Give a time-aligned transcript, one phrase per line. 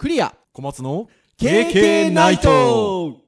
[0.00, 0.34] クリア。
[0.54, 3.18] 小松の KK ナイト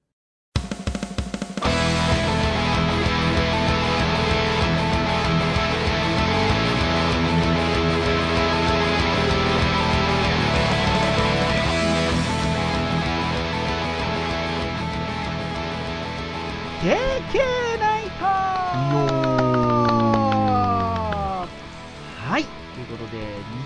[22.92, 23.18] ことで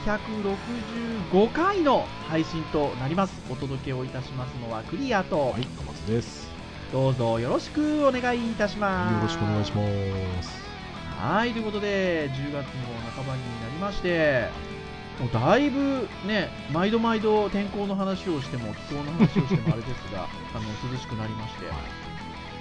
[0.06, 3.34] 265回の配信となります。
[3.50, 6.48] お届けをいたしますのはクリアと、はい小松です。
[6.92, 9.14] どうぞよろしくお願いいたします。
[9.14, 10.66] よろしくお願いします。
[11.18, 12.62] はいということで10月の
[13.16, 14.48] 半ばになりまして
[15.18, 21.64] もうだいぶね毎度毎度天候の話をしても気候の話をしてもあれですが あの涼しくなりまして、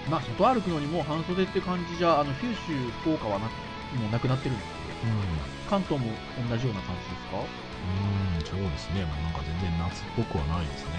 [0.10, 6.12] まあ外歩くのにもう半袖って感じじゃあの九州福岡はなもうなくなってるんですけどう関東も
[6.50, 7.38] 同じような感じですか？
[7.38, 9.04] んうんそうですね。
[9.06, 10.92] もうなんか全然夏っぽくはないですね。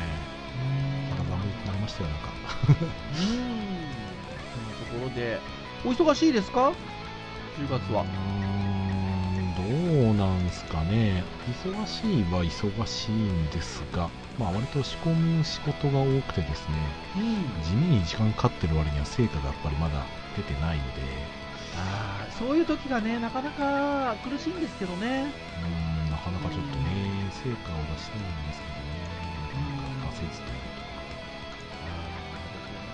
[0.58, 1.16] うーん。
[1.16, 2.28] 肌寒くなりましたよなんか。
[2.68, 3.86] うーん。
[4.52, 5.40] そのところで
[5.84, 6.72] お忙しいですか
[7.58, 8.04] ？10月は。
[9.56, 9.62] ど
[10.10, 11.24] うなんすかね。
[11.64, 16.74] 忙しいは忙しいんですがまあ割と仕込む仕事が多くてですね
[17.16, 17.62] うん。
[17.62, 20.04] 地味に時間かかってる割には成果がやっぱりまだ
[20.36, 21.00] 出てないので。
[21.78, 25.32] あーそういう時がねなかなか苦しいんですけどね。
[25.56, 28.92] うーんなかなかちょっとね成果を出したいんですけどね。
[29.56, 30.76] なかなか出せずという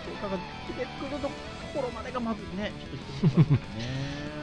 [0.06, 1.28] 成果が出てくると
[1.74, 3.58] ころまでがまずねちょっと一つですね。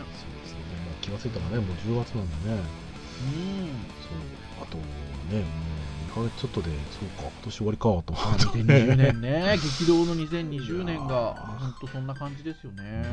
[0.19, 0.59] そうですね。
[0.83, 2.59] もう気がついたらねもう10月なんでね。
[2.59, 3.71] うん。
[4.03, 4.63] そう。
[4.63, 4.83] あとね
[5.31, 9.55] もう2ヶ月ちょっとでそうか今年終わりかと思あって2020年ね。
[9.63, 11.59] 激動の2020年がー。
[11.59, 13.05] 本当そんな感じですよね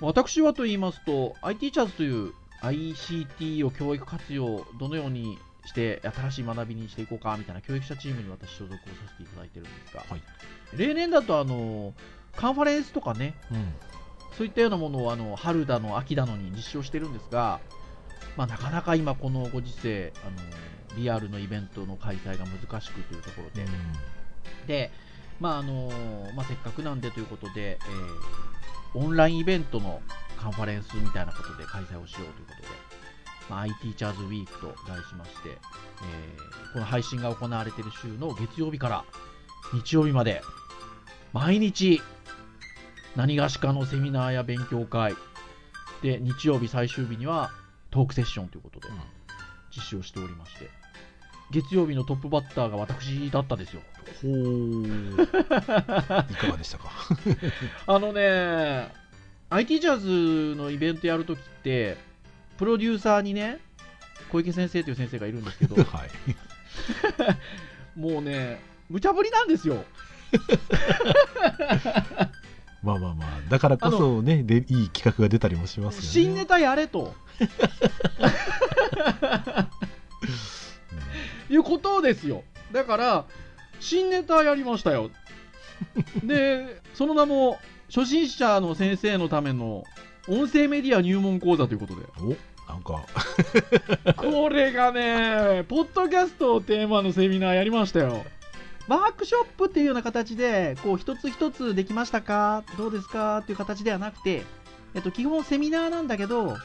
[0.00, 10.22] 私はと言いますと IT チャーズという ICT を教育活用どのようにして新しい学びにしていこうかみたいな教育者チームに私所属をさせていただいてるんですが、はい。
[10.76, 11.92] 例年だとあの
[12.36, 13.72] カンファレンスとかねうん
[14.36, 17.60] そういったようなものをあの春だの秋だのに実施をしてるんですが、
[18.36, 23.66] まあ、なかなか今このご時世あのリアルのイベントの開催が難しくというところで、
[24.66, 24.90] で、
[25.40, 25.90] まああの
[26.34, 28.49] まあ、せっかくなんでということで、えー
[28.94, 30.00] オンラインイベントの
[30.38, 32.68] カンファレンスみたいなことで開催をしようということで、
[33.48, 39.04] まあ、IT チャーズウィークと題しまして、えーこの配信が行われている週の月曜日から
[39.72, 40.40] 日曜日まで
[41.32, 42.00] 毎日
[43.16, 45.14] 何がしかのセミナーや勉強会
[46.02, 47.50] で日曜日最終日には
[47.90, 48.94] トークセッションということでうん。
[49.76, 50.68] 実施をしておりまして
[51.50, 53.82] 月曜日のトップバッターが私だったですよ
[56.30, 56.90] いかがでしたか？
[57.86, 58.88] あのね
[59.50, 61.96] IT ジャズのイベントやるときって
[62.58, 63.58] プロデューサーにね
[64.30, 66.10] 小池先生という先生がいるんですけど はい。
[67.98, 69.84] もうね無茶ぶりなんですよ。
[72.82, 76.08] まあまあまあだからこそねでいい企画が出たりもしますよね。
[76.08, 77.14] 新ネタやれと。
[81.50, 82.44] いうことですよ。
[82.72, 83.24] だから
[83.80, 85.10] 新ネタやりましたよ。
[86.22, 87.58] でその名も
[87.92, 89.84] 初心者の先生のための
[90.28, 92.02] 音声メディア入門講座ということで。
[92.20, 92.36] うんお
[92.72, 93.04] なんか。
[94.16, 98.24] これがねポッドキャストをテーマのセミナーやりましたよ。
[98.86, 102.62] ワークショップっていうような形でこう一つ一つできましたか？
[102.78, 103.38] どうですか？
[103.38, 104.44] っていう形ではなくて、
[104.94, 106.56] えっと、基本セミナーなんだけど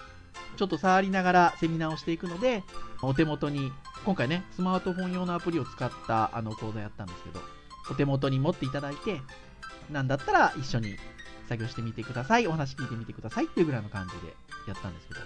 [0.58, 2.64] ちょっと触りながらセミナーをしていくので
[3.02, 3.72] お手元に
[4.04, 7.40] 今回ねスマートフォン用のアプリを使ったあの講座やったんですけど
[7.90, 9.22] お手元に持っていただいて
[9.92, 10.96] なんだったら一緒に
[11.48, 12.48] 作業してみてください。
[12.48, 14.34] お話聞いてみてくださいっていうぐらいの感じで
[14.68, 15.20] やったんですけど。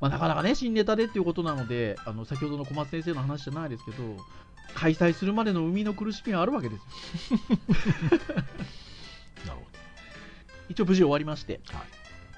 [0.00, 4.16] まあ、なかなかね、新ネタでっていうことなので、あの先ほどの小松先生の話じゃないですけど、
[4.74, 7.38] 開催するまでの生みの苦しみはあるわけですよ。
[9.46, 9.66] なるほ
[10.68, 11.86] 一応無事終わりまして、どはい。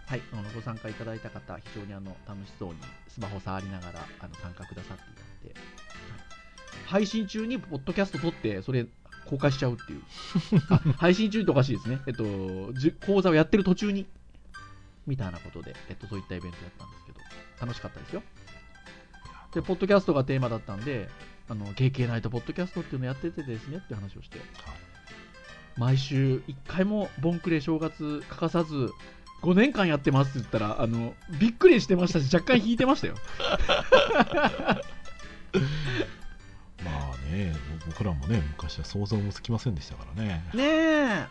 [0.07, 2.77] はい、あのご参加いただいた方、非常にあの楽しそうに
[3.09, 5.75] スマホ触りながらあの参加くださっていたので、はい
[6.87, 8.87] 配信中にポッドキャスト撮って、それ
[9.27, 10.03] 公開しちゃうっていう。
[10.71, 12.01] あ配信中っておかしいですね。
[12.07, 12.25] えっと、
[13.07, 14.07] 講座をやってる途中に、
[15.07, 17.19] みたいなことで、えっと、そういったイベントやったんですけど、
[17.61, 18.23] 楽しかったですよ。
[19.55, 21.09] で、ポッドキャストがテーマだったんで、
[21.49, 24.39] あの、KK ナイトポッドキャストっていうのやっててですねって話をして、
[25.77, 28.91] 毎週1回もボンクレ正月欠かさず、
[29.43, 33.15] 5年間やってますって言ったら、あの、びっくりしてましたし、若干引いてましたよ。
[36.85, 37.55] まあね
[37.87, 40.45] 僕らもね昔は想像もつきませんでしたからね。
[40.55, 41.27] ねえ。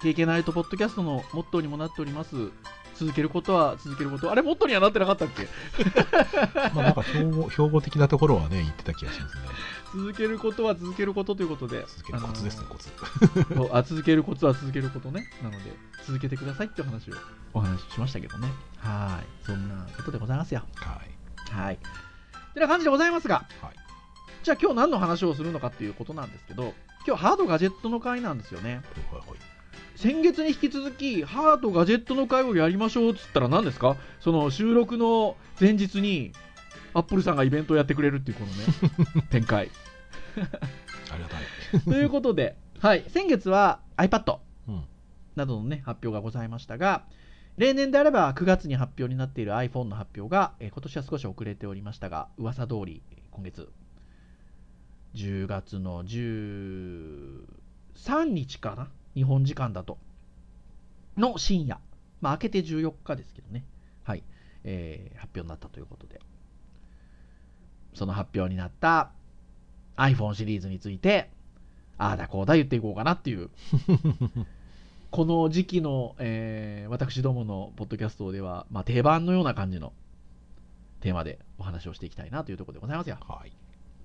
[0.00, 2.34] KK ナイトポッドキャストのモットーにもなっております、
[2.96, 4.32] 続けることは続けること。
[4.32, 5.46] あれモットーにはなってなかったっけ？
[6.74, 9.42] まあなんか標語標語的なところはね言ってた気がしますね。
[9.94, 11.84] 続けることは続けることということで。
[11.86, 12.90] 続けるコツですねコツ。
[13.72, 15.30] あ続けるコツは続けることね。
[15.42, 15.72] なので
[16.06, 17.14] 続けてくださいってお話を
[17.52, 18.48] お話ししましたけどね。
[18.78, 19.46] はい。
[19.46, 20.62] そんなことでございますよ。
[20.76, 21.00] は
[21.50, 21.54] い。
[21.54, 21.78] はい
[22.54, 23.74] てな感じでございますがはい。
[24.42, 26.74] じゃあ今日何の話をするのかっていうことなんですけど
[27.06, 28.82] 今日ハードガジェットの回なんですよね。
[29.10, 29.38] はいはい。
[29.96, 33.96] 先月に引き続きハードガジェットの会をやりましょうっつったら何ですか？
[34.20, 36.32] その収録の前日に
[36.94, 38.52] アップルさんがイベントをやってくれるっていうこの
[39.22, 39.70] ね 展開。
[41.10, 41.80] ありがたい。
[41.84, 44.38] ということで、はい、先月は iPad
[44.68, 44.84] うん。
[45.36, 47.04] などの、ね、発表がございましたが
[47.58, 53.70] 例年であれば9月に発表になっている iPhone の発表が、えー今年は少し遅れておりましたが噂通り今月。
[55.14, 57.44] 10月の13
[58.24, 58.88] 日かな？
[59.14, 59.98] 日本時間だと。
[61.18, 61.78] の深夜、
[62.22, 63.64] まあ、明けて14日ですけどね、
[64.04, 64.22] はい。
[64.64, 66.20] えー発表になったということで。
[67.92, 69.10] その発表になった
[69.96, 71.28] iPhone シリーズについて
[71.98, 73.50] ああだこうだ言っていこうかなっていう。
[75.12, 79.92] この時期の、えー私どものポッドキャストでは、まあ、定番のような感じの
[81.00, 83.18] テーマでお話をしていきたいなというところでございますよ。
[83.20, 83.52] はい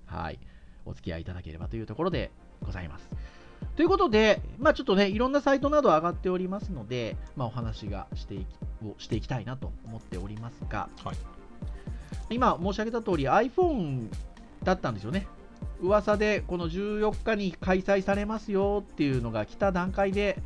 [0.05, 0.39] はい。
[0.85, 2.31] お付き合いいただければというところで
[2.61, 3.09] ございます。
[3.77, 11.17] ということで、まあちょっとね、いろんなサイトなど上がっておりますので、まあお話がしていきをしていきたいなと思っておりますが、はい
[12.29, 14.09] 今申し上げた通り iPhone
[14.63, 15.25] だったんですよね。
[15.79, 20.41] 噂でこの14日に開催されますよっていうのが来た段階で、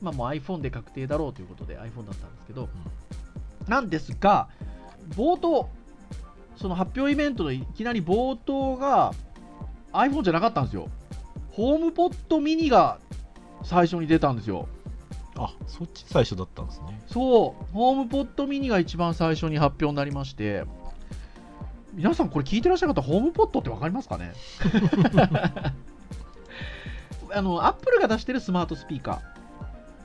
[0.00, 2.68] まあもう iPhone で確定だろうということで iPhone だったんですけど、
[3.68, 4.48] なんですが、
[5.16, 5.68] 冒頭、
[6.56, 9.12] その発表イベントのいきなり冒頭が
[9.92, 10.88] iPhone じゃなかったんですよ。
[11.52, 12.98] ホームポットミニが
[13.62, 14.68] 最初に出たんですよ。
[15.38, 20.64] あそっち最初だったんですねそう、ホームポットミニが一番最初に発表になりまして、
[21.92, 24.32] 皆さんこれ聞いてらっしゃる方、ホームポットって分かりますかね？
[27.34, 29.20] あの、アップルが出してるスマートスピーカー。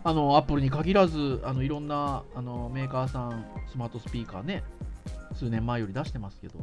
[0.03, 4.63] あの、アップルに限らず、あの、いろんな、あの、メーカーさん、スマートスピーカーね、
[5.33, 6.59] 数年前より出してますけど、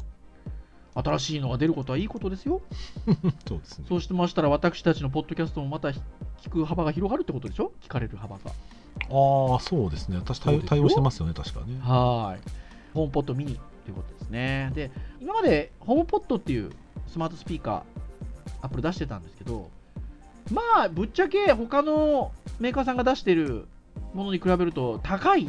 [0.94, 2.60] 新しいのが出ることはいいことですよ。
[3.46, 7.72] そうですねそうしてましたら、私たちのポッドキャストもまた聞く幅が広がるってことでしょ？
[7.82, 8.50] 聞かれる幅が。
[9.10, 12.50] ああそうですね私対対応してますよね確かねはい。
[12.94, 13.54] ホームポットミニ
[13.84, 14.72] ということですね。
[14.74, 14.90] で、
[15.20, 16.72] 今までホームポットっていう
[17.06, 17.82] スマートスピーカー、
[18.62, 19.70] アップル出してたんですけど、
[20.52, 23.66] まあ、ぶっちゃけ他のメーカーさんが出してる
[24.14, 25.48] ものに比べると高い。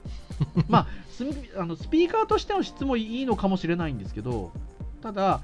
[0.68, 4.52] まあ、スミあのスピーカーとしての質もいいのかもしれないんですけど、
[5.02, 5.40] ただ、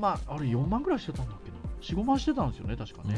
[0.00, 1.56] まあ、あれ4万ぐらいしてたんだっけな。
[1.80, 3.16] 4、5万してたんですよね、確かね。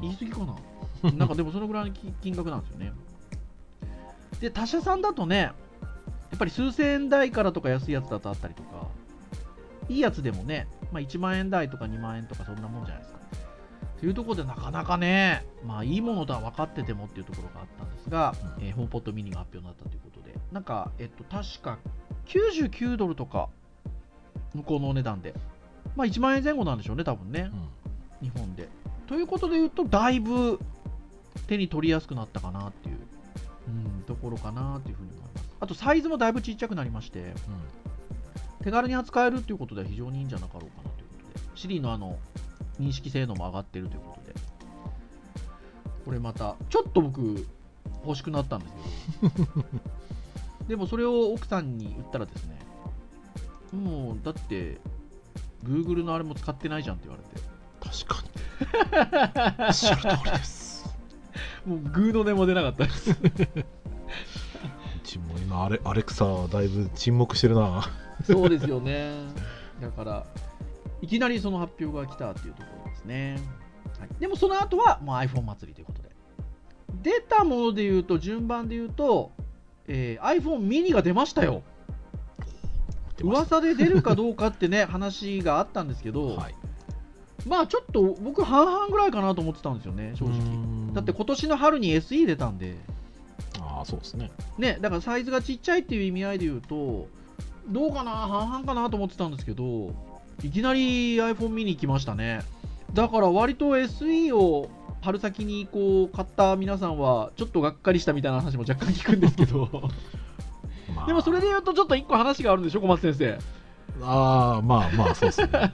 [0.00, 2.92] 言い過ぎかななんかでもそのぐらいの金金額なんですよね。
[4.40, 5.54] で、他社さんだとね、や
[6.34, 8.88] っぱり数千円台からとか安いやつだとあったりとか、
[9.88, 13.18] いいやつでもね、まあ、1万円台とか2万円とかそんなもんじゃないですか。
[14.04, 21.78] というところでなかなかね、まあいいものとは分かっててもっていうところがあったんですが、うんえーホームポットミニが発表になったということで、なんか、えっと、確か
[22.26, 23.48] 99ドルとか、
[24.54, 25.32] 向こうのお値段で、
[25.96, 27.50] まあ1万円前後なんでしょうね、多分ね。
[28.20, 28.68] うん日本で。
[29.06, 30.60] ということで言うと、だいぶ
[31.46, 32.98] 手に取りやすくなったかなっていう、
[33.68, 35.48] うん、ところかなっていうふうに思います。
[35.60, 37.32] あと、サイズもだいぶちっちゃくなりまして、
[38.62, 42.18] 手軽に扱えるっていうことでは非常にいいんじゃなかろうかなということで、シリのあの
[42.80, 44.34] 認識性能も上がってるということで、
[46.04, 47.46] これまた、ちょっと僕、
[48.04, 48.72] 欲しくなったんです
[49.36, 49.64] けど、
[50.68, 52.58] でもそれを奥さんに言ったらですね、
[53.72, 54.80] もうだって、
[55.64, 57.44] Google のあれも使ってないじゃんって言われて。
[57.80, 58.22] 確か
[59.58, 60.74] に おっしゃる通りです
[61.66, 63.10] もうグーの音も出なかったです。
[63.16, 63.16] う
[65.02, 67.88] ちも今アレアレクサだいぶ沈黙してるな
[68.24, 69.12] そうですよね。
[69.80, 70.26] だから、
[71.04, 73.38] いきなりその発表が来たっていうところですね。
[74.00, 76.08] はい、でもその後はもう iPhone 祭りということで。
[77.02, 79.32] 出たもので言うと、順番で言うと、
[79.86, 81.62] えー iPhone mini が出ましたよ。
[83.20, 86.54] 噂で出るかどうかってね、 話があったんですけど、はい
[87.46, 90.38] まあちょっと僕半々ぐらいかなと思ってたんですよね、正直。
[90.38, 92.78] んだって今年の春に SE 出たんで、
[93.60, 97.06] ああそうですねね、だからサイズがちっちゃいっていう意味合いで言うと、
[97.68, 99.92] どうかな、半々かなと思ってたんですけど、
[100.42, 102.40] いきなり iPhone mini 来ましたね。
[102.92, 104.70] だから割と SE を
[105.02, 109.68] 春先にこう買った皆さんは、ちょっとがっかりしたみたいな話も若干聞くんですけど、
[110.94, 113.38] まあでもそれで言うと、ちょっと一個話があるんでしょ、小松先生。
[114.02, 115.70] ああまあまあそうですね ま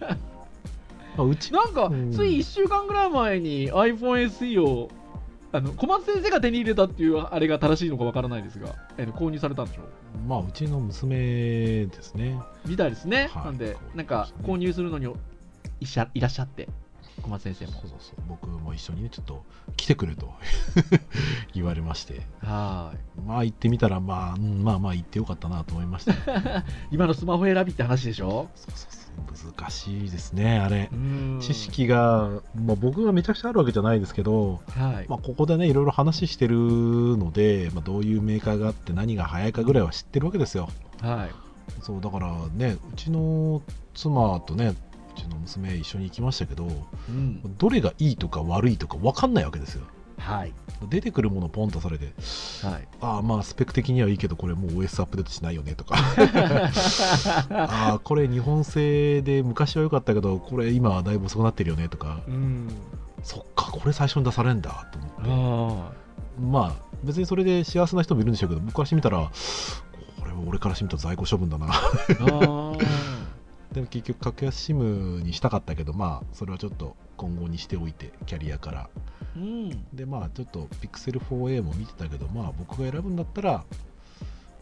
[1.18, 4.90] あうちなんかうん、つい1週間ぐらい前に iPhone SE を
[5.52, 10.28] あの小松先生が手に入れたっていうあれが正しいのかわからないですが、えー購入されたんでしょう？
[10.28, 15.12] まあうちの娘ですねみたいですね、はいなんで購入なんか購入するのに
[15.80, 16.68] いしゃいらっしゃって
[17.20, 17.72] 小松先生も。
[17.72, 18.14] そうそうそう。
[18.28, 19.44] 僕も一緒にねちょっと
[19.76, 20.32] 来てくれと
[21.54, 22.22] 言われまして。
[22.42, 22.92] は
[23.26, 26.14] まあ行ってみたらまあ、うんまあまあ行ってよかったなと思いました、
[26.90, 28.48] 今のスマホ選びって話でしょ？
[28.54, 29.00] そうそうそう。
[29.52, 30.88] 難しいですねあれ。
[30.92, 31.38] うん。
[31.40, 36.56] 知識が、まあ、僕がめちゃくちゃあるわけじゃないですけど、はい、まあ、ここでねいろいろ話してる
[37.18, 40.68] ので、まあ、どういうメーカーがあって何が早いかぐらいは知ってるわけですよ。
[41.00, 41.30] はい。
[41.82, 43.62] そうだからねうちの
[43.94, 44.76] 妻とねう
[45.14, 46.66] ちの娘一緒に行きましたけど
[47.08, 47.40] うん。
[47.58, 49.84] どれがいいとか悪いとか分かんないわけですよ。
[50.18, 50.52] はい。
[50.88, 52.12] 出てくるものポンとされて
[52.62, 52.88] はい。
[53.00, 55.96] ああまあスペック的にはいいけどこれもう OS アップデートしないよねとか。
[57.50, 62.20] ああこれ日本製で昔は良かったけどこれ今はだいぶ遅くなってるよねとか。
[62.26, 62.68] うん。
[63.22, 65.92] そっかこれ最初に出されんだと思って。
[65.96, 66.00] あ
[66.40, 69.30] まあ別にそれで幸せな人もいるんでしょうけど僕からしてみたら
[70.18, 71.66] これは俺からしてみたら在庫処分だな
[73.72, 78.88] でも結局格安 SIM にしたかったけどまあそれはちょっと今後にしておいてキャリアから。
[79.36, 79.86] ーうん。
[79.92, 83.64] でまあちょっと Pixel 4a も見てたけどまあ僕が選ぶんだったら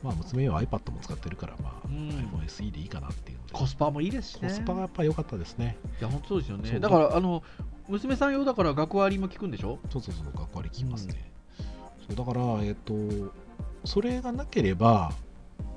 [0.02, 2.08] まあ娘は iPad も使ってるからまあ、うん。
[2.10, 4.48] iPhone SE でいいかなっていうコスパもいいですしね。
[4.48, 5.76] コスパがやっぱ良かったですね。
[6.00, 6.80] いや本当そうですよね。
[6.80, 7.42] だからあの
[7.88, 9.78] 娘さん用だから学割も効くんでしょ？
[9.90, 11.32] そうそうそう学割きますね、
[12.06, 12.92] そうだからえっと
[13.86, 15.12] それがなければ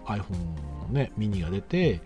[0.05, 2.01] iPhone ねミニが出て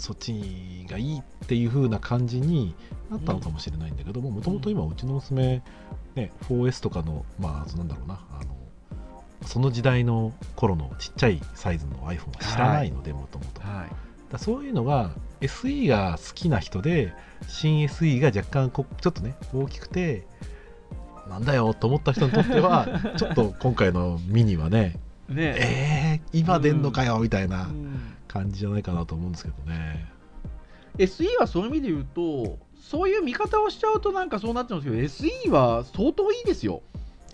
[0.00, 2.74] そっちがいいっていう風な感じに
[3.10, 5.62] なったのかもしれないんだけどももともと今うちの娘、
[6.14, 8.56] ね、4S とかのまあなんだろうなあの
[9.46, 14.38] その時代の頃のちっちゃいサイズの iPhone は知らないのでもともとはい。
[14.38, 17.12] そういうのが SE が好きな人で
[17.48, 20.24] 新 SE が若干こちょっとね大きくて
[21.28, 22.86] なんだよと思った人にとっては
[23.18, 25.00] ちょっと今回のミニはね
[25.30, 25.54] ね。
[25.58, 27.90] えー、今出んのかよみたいなうん。
[28.30, 30.06] 感じじゃないかなと思うんですけどね。
[30.98, 36.82] SE はそういう意味で言うとそういう見方をしちゃうとなんかそうなっちゃうんですけど SE は相当いいですよ、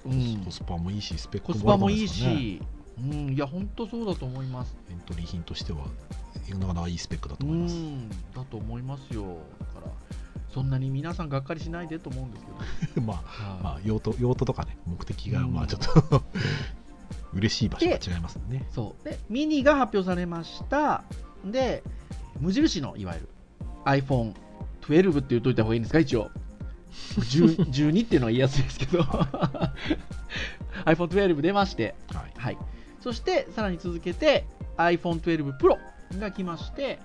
[0.07, 0.43] うん。
[0.45, 2.41] コスパもいいしスペックコスパもいい悪くなですからね。
[2.41, 2.63] し、
[2.99, 4.75] うん、いや本当そうだと思います。
[4.91, 5.81] エントリー品としては
[6.59, 8.09] なかなかいいスペックだとう思います、ん。
[8.09, 8.17] だ
[8.51, 9.23] と思いますよ。
[9.75, 9.93] だから
[10.53, 12.47] そんなに皆さんがっかりしないでと思うんです
[12.95, 13.63] けど、 まあはい。
[13.63, 15.53] まあ用途用途とかね目的がうん。
[15.53, 16.23] まあちょっと
[17.37, 18.67] 嬉しい場所が違いますね。
[18.71, 19.05] そう。
[19.05, 21.05] でミニが発表されました。
[21.45, 21.83] で
[22.41, 23.29] 無印のいわゆる
[23.85, 25.99] iPhone12 って言っといた方がいいんですか？
[25.99, 26.31] 一応。
[27.19, 29.03] 10 12 っていうのは言いやすいですけど。
[30.85, 31.95] iPhone12 出まして。
[32.13, 32.33] はい。
[32.37, 32.59] はい、
[33.01, 35.77] そしてさらに続けて iPhone12 Pro
[36.19, 36.99] が来まして。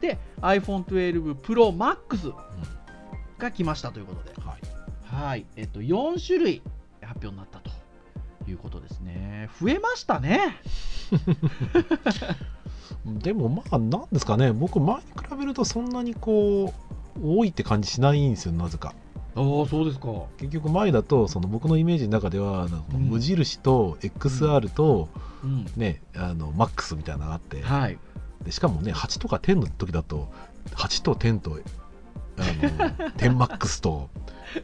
[0.00, 2.32] で iPhone12 Pro Max
[3.38, 4.44] が来ましたということで、うん。
[4.46, 4.60] はい。
[5.04, 5.46] はい。
[5.56, 6.62] えっと、4種類
[7.00, 7.70] 発表になったと
[8.48, 9.27] いうことですね
[9.60, 10.60] 増えましたね。
[13.06, 14.52] でもまあなんですかね。
[14.52, 16.72] 僕前に比べるとそんなにこ
[17.20, 18.94] う多いって感じしないんですよなぜか。
[19.34, 20.08] ああそうですか。
[20.38, 25.08] 結局前だとその僕のイメージの中では無印と XR と、
[25.44, 25.66] うん。
[25.76, 27.62] ねあのマックスみたいなのがあって。
[27.62, 27.98] はい。
[28.44, 30.28] でしかもね8とか10の時だと
[30.72, 31.60] 8と10と
[32.38, 34.10] あの10マックスと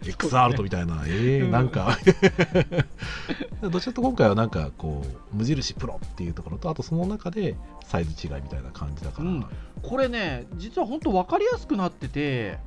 [0.03, 1.51] XR とみたいな、えー、うん。
[1.51, 1.97] なんか。
[3.61, 5.03] どちらかと今回はなんかこ
[5.33, 9.47] う無印プロっていうところとあとその中でサイズ違いみたいな感じだから、うん。
[9.83, 12.59] これね実は本当分かりやすくなってて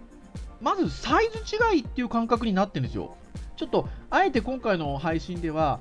[0.62, 1.40] まずサイズ
[1.74, 3.16] 違いっていう感覚になってるんですよ。
[3.56, 5.80] ちょっとあえて今回の配信では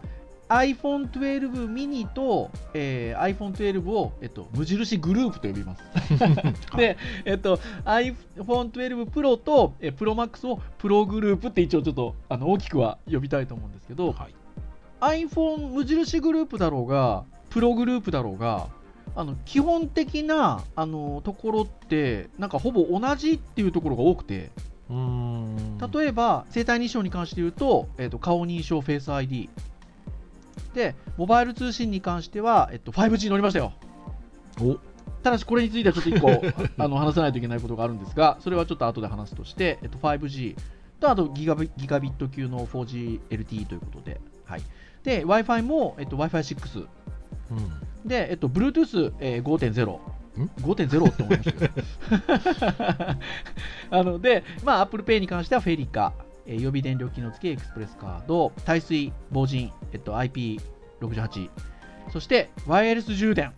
[0.48, 5.82] iPhone12 mini と、えー iPhone12 を、えっと、無印グループと呼びます。
[6.76, 18.68] で、えっと、iPhone12 Pro と、えー Pro Max をプログループって一応ちょっとあの大きくは呼びたいと思うんですけど、はい、iPhone 無印グループだろうが、プログループだろうが、
[19.14, 24.50] あの基本的なあのところって、なんかほぼ同じっていうところが多くて、
[24.90, 29.48] うーん例えば生体認証に関して言うと、えっと顔認証フェイス ID。
[30.76, 33.72] で、モバイル通信に関しては、えっと、5G に乗りましたよ。
[34.60, 34.78] お。
[35.22, 36.28] ただし、これについてはちょっと1個
[36.84, 40.54] あの話さないといけないことがあるんですが、それはちょっと後で話すとして、えっと、5G
[41.00, 44.62] とあとギガビギガビット級の 4GLTE ということで、はい、
[45.02, 46.86] で Wi-Fi も、えっと、Wi-Fi6
[47.52, 48.08] うん。
[48.08, 49.98] で、えっと、Bluetooth、えー5.0。
[50.38, 51.74] ん5.0って思いましたけど
[53.98, 56.12] あので、まあ、Apple Pay に関しては FeliCa、
[56.46, 61.50] えー予備電力機能付きエクスプレスカード、耐水、防塵、えっと、IP68、
[62.12, 63.52] そしてワイヤレス充電、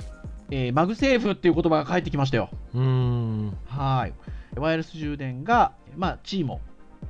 [0.50, 2.50] えー MagSafe っていう言葉が返ってきましたよ。
[2.74, 4.14] うーんはい。
[4.58, 6.60] ワイヤレス充電が、まあ、 Qi も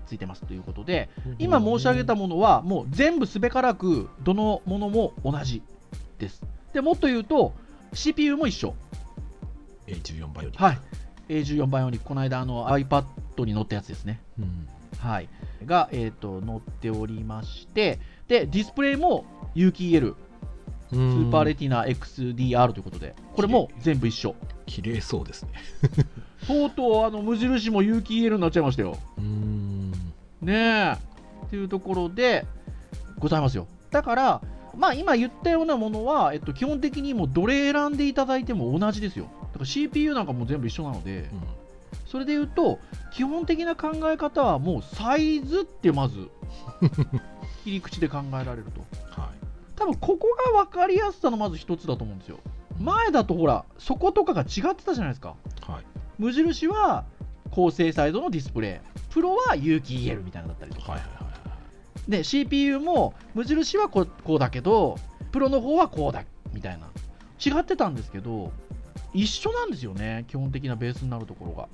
[0.06, 1.08] ついてますということで、
[1.38, 5.62] 今申し上げたものはもう全部すべからくどのものも同じ
[6.18, 6.42] です。
[6.72, 7.54] でもっと言うと
[7.92, 8.74] CPU も一緒。
[9.86, 10.60] A14 バイオリン。
[10.60, 10.78] はい。
[11.28, 13.04] A14 バイオニック、この間あの iPad
[13.44, 14.20] に載ったやつですね。
[14.38, 14.68] うん。
[14.98, 15.28] はい。
[15.64, 19.24] が、えっ、と、載っておりまして、で、ディスプレイも
[19.54, 20.14] 有機 EL、
[20.90, 24.34] ススーパーレティナ XDR ということで、これも全部一緒。
[24.66, 25.50] 綺麗そうですね。
[26.46, 28.96] とうとう、あの、無印も有機 EL になっちゃいましたよ。
[29.18, 29.90] うーん。
[30.42, 30.92] ねえ。
[31.46, 32.46] っていうところで
[33.18, 33.66] ございますよ。
[33.90, 34.42] だから、
[34.76, 39.24] まあ今言ったようなものは、えっと、基本的にもうどれ選んでいただいても同じですよ。
[39.24, 41.57] だから CPU なんかも全部一緒なので、うん
[42.06, 42.78] それで言うと、
[43.12, 46.28] 基本的な考え方はもうサイズってまず、
[47.64, 48.80] 切り口で考えられると。
[49.20, 49.30] はい。
[49.76, 52.38] 多分ここが分かりやすさのまず一つだと思うんですよ。
[52.78, 55.34] 前だとほら、そことかが違ってたじゃないですか。
[55.66, 55.84] はい。
[56.18, 57.04] 無印は
[57.50, 60.92] 高精細度のディスプレイ、プロは有機 EL みたいなのだったりとか。
[60.92, 61.28] はいはいはい。
[62.08, 64.96] で CPU も無印はこうこうだけど
[65.30, 66.86] プロの方はこうだみたいな
[67.44, 68.50] 違ってたんですけど
[69.14, 71.68] 一緒なんですよね基本的なベースになるところが、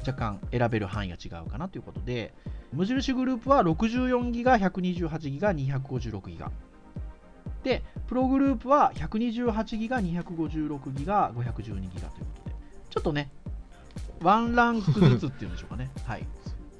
[0.07, 2.35] 若干選べる範囲が違うかなということで、
[2.73, 6.51] 無印グループは64ギガ、128ギガ、256ギガ。
[7.63, 12.57] で、プログループは128ギガ、256ギガ、512ギガということで、
[12.91, 13.31] ちょっとね、
[14.23, 15.91] ワンランクずつっていうんでしょうかね。
[16.05, 16.27] はい。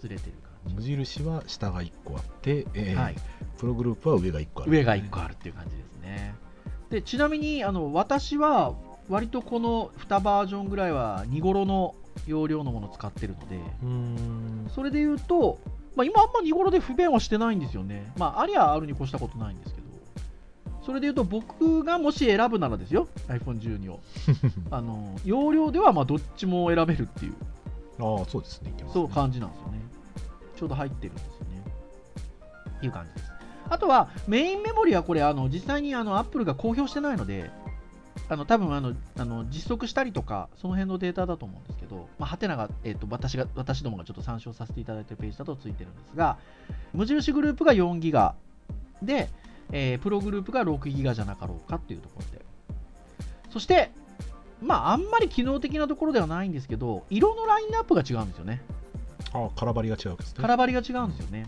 [0.01, 0.33] ずれてる
[0.65, 2.91] 感無印は下が1個あって、えじ。
[2.91, 3.17] ーはい。
[3.59, 4.73] プログループは上が1個ある。
[4.73, 6.35] 上が1個あるっていう感じですね。
[6.91, 8.75] で、ちなみに、あの、私は、
[9.09, 11.95] 割とこの2バージョンぐらいは、2頃の
[12.27, 14.71] 容量のものを使ってるので。
[14.75, 15.59] それで言うと、
[15.97, 18.13] まあ、今あんま見頃で不便はしてないんですよね。
[18.17, 19.83] まあ、ありゃあるに越したことないんですけど。
[20.85, 24.01] それで言うと、僕がもし選ぶならですよ、iPhone12 を。
[24.71, 27.35] あの、容量ではまあどっちも選べるっていう、
[28.01, 28.73] ああ、そうですね。
[28.73, 29.81] ねそう感じなんですよね。
[30.57, 31.65] ちょうど入ってるんですよね。
[32.79, 33.32] っていう感じです。
[33.73, 37.51] あとは、メインメモリはこれ、あの実際にあの Apple が公表してないので、
[38.29, 46.37] あの多分あのあの実測したりとか、その辺のデータだと思うんですけど、まあ、ハテナが、えー、と私が私どもがちょっと参照させていただいているページだとついてるんですが、
[46.93, 48.35] 無印グループが4ギガ
[49.01, 49.31] で、
[49.71, 52.45] えープログループが6ギガじゃなかろうかっていうところで。
[53.51, 53.91] そして、
[54.61, 58.61] まあ、あんまり機能的なところではないんですけど、色のラインナップが違うんですよね。
[59.33, 60.43] ああ、空張りが違うわけですね。
[60.43, 61.47] 空張りが違うんですよね。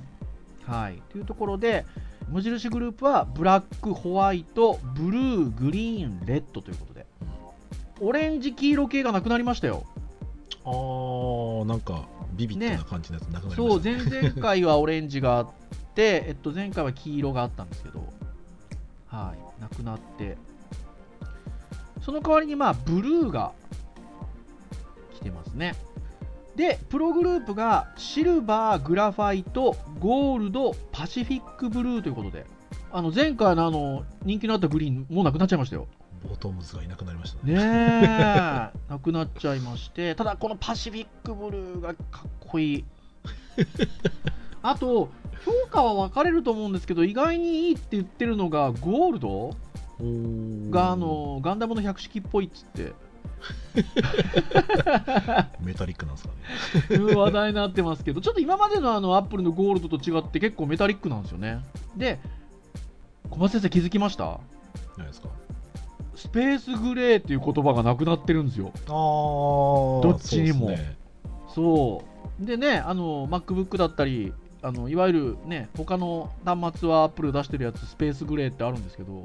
[0.66, 1.00] はい。
[1.10, 1.84] というところで、
[2.28, 7.06] 無印グループはブラック、ホワイト、ブルー、グリーン、レッドということで、
[8.00, 9.84] オレンジ、黄色系がなくなりましたよ。
[10.64, 10.70] あ
[11.62, 14.20] あ、なんか、ビビッドな感じのやつなくなりまそう、したね。
[14.22, 15.50] 前々回はオレンジがあっ
[15.94, 18.02] て、えっと、前回は黄色があったんですけど、
[19.06, 20.37] はい、なくなって、
[22.02, 23.52] その代わりに、まあ、ブルーが
[25.14, 25.74] 来てますね。
[26.56, 32.46] で、プログループがシルバー、グラファイト、ゴールド、パシフィックブルーということで、
[32.92, 35.88] あの前回のあの人気のあったグリーン、もうなくなっちゃいましたよ。
[36.28, 37.54] ボトムズがいなくなりましたね。
[37.54, 42.84] ねえ、 なくなっちゃいまして、ただこのパシフィックブルーがかっこいい。
[44.62, 45.10] あと、
[45.44, 49.56] 評価は分かれると思うんですけど、意外にいいって言ってるのが、ゴールド
[50.70, 52.92] があ、のガンダムの百式っぽいっつって、
[55.60, 56.34] メタリックなんですか
[56.90, 61.60] ねいう話題になってますけど、ちょっと今までのあのアップルのゴールドと違って結構メタリックなんですよね。
[61.96, 62.20] で、
[63.30, 64.38] 小松先生気づきました？
[64.96, 65.28] 何ですか
[66.14, 68.70] スペースグレーっていう言葉がなくなってるんですよ。
[68.74, 70.96] ああどっちにもそうですね
[71.54, 72.04] そ
[72.40, 72.44] う。
[72.44, 74.32] でね、あの、MacBook だったり、
[74.62, 79.24] あのいわゆるね、他の端末はアップル出してるやつ、スペースグレーってあるんですけど、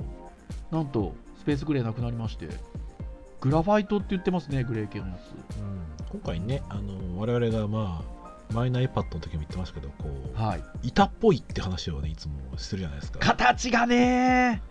[0.71, 2.49] なんと、スペースグレーなくなりまして、
[3.41, 5.58] グラファイトって言ってますね、グレー系のやつ。
[5.58, 8.19] うん、今回ねあの我々がまあ
[8.54, 10.63] マイナー iPad の時も言ってましたけどこうはい。
[10.84, 14.62] 板っぽいって話をねいつもするじゃないですか形がね、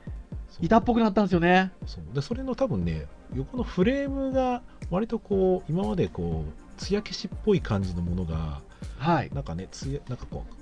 [0.61, 1.73] 板っぽくなったんですよね。
[1.87, 8.61] そうでそれの多分ね横のフレームが割とこう今までこう艶消しっぽい感じのものが
[8.99, 9.31] はい。
[9.33, 10.59] なんかねつやなんかこう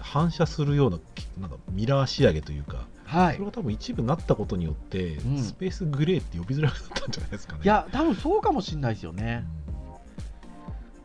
[0.00, 3.46] 反射するようなきなんかミラー仕上げというか、はいそれ。
[3.46, 9.36] が多分一部なったことによって、うんスペースグレーって呼びづらくなったんじゃないですかねいや、多分そうかもしれないですようね。
[9.36, 9.46] ん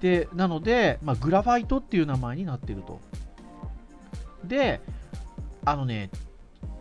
[0.01, 2.99] で、なので、まあ、グラファイトっていう名前になってると。
[4.45, 4.81] で、
[5.65, 6.09] あのね、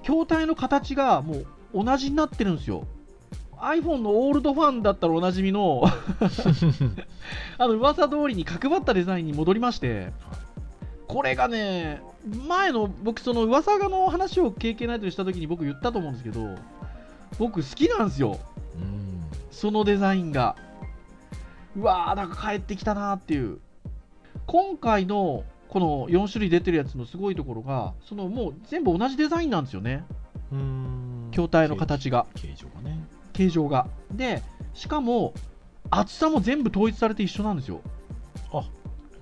[0.03, 1.35] 筐体の形がも
[1.75, 2.87] う同じになってるんですよ。
[3.57, 5.83] iPhone のオールドファンだったらおなじみの
[7.59, 10.13] あの噂通りに角張ったデザインに戻りまして、
[11.09, 12.01] これがね、
[12.47, 16.57] 前の僕、その噂がの話を経験ナイトにした時に僕言ったと思うんですけど、
[17.39, 18.39] 僕好きなんですよ。
[18.77, 19.09] うん
[19.51, 20.57] そのデザインが。
[21.77, 23.59] うわー、なんか帰ってきたなーっていう。
[24.47, 30.05] 今回のこの4種類出てるやつのすごいところが、そのもう全部同じデザインなんですよね。
[30.53, 32.99] うん筐体の形が、形状がね
[33.33, 33.87] 形状が。
[34.13, 34.43] で、
[34.75, 35.35] しかも
[35.91, 37.81] 厚さも全部統一されて一緒なんですよ。
[38.53, 38.65] あ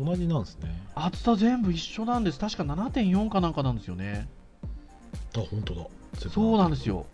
[0.01, 2.39] 同じなんですね厚さ全部一緒なんです。
[2.39, 4.29] 確か7.4かなんかなんですよね。
[5.37, 5.87] あ本当だ
[6.31, 7.07] そうなんですよ。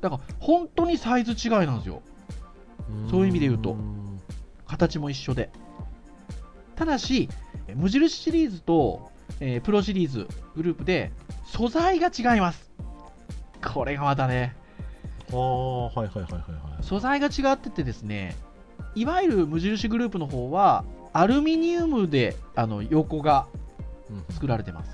[0.00, 2.02] だから本当にサイズ違いなんですよ。
[3.10, 4.20] そういう意味で言うとん
[4.66, 5.50] 形も一緒で。
[6.76, 7.28] ただし、
[7.68, 11.12] え無印シリーズと、えープロシリーズグループで
[11.44, 12.72] 素材が違います。
[13.62, 14.56] これがまたね、
[15.32, 18.34] ああはいはいはいはいはい素材が違っててですね、
[18.94, 23.46] いわゆる無印グループの方は、アルミニウムであの横が
[24.10, 24.90] うん作られてます。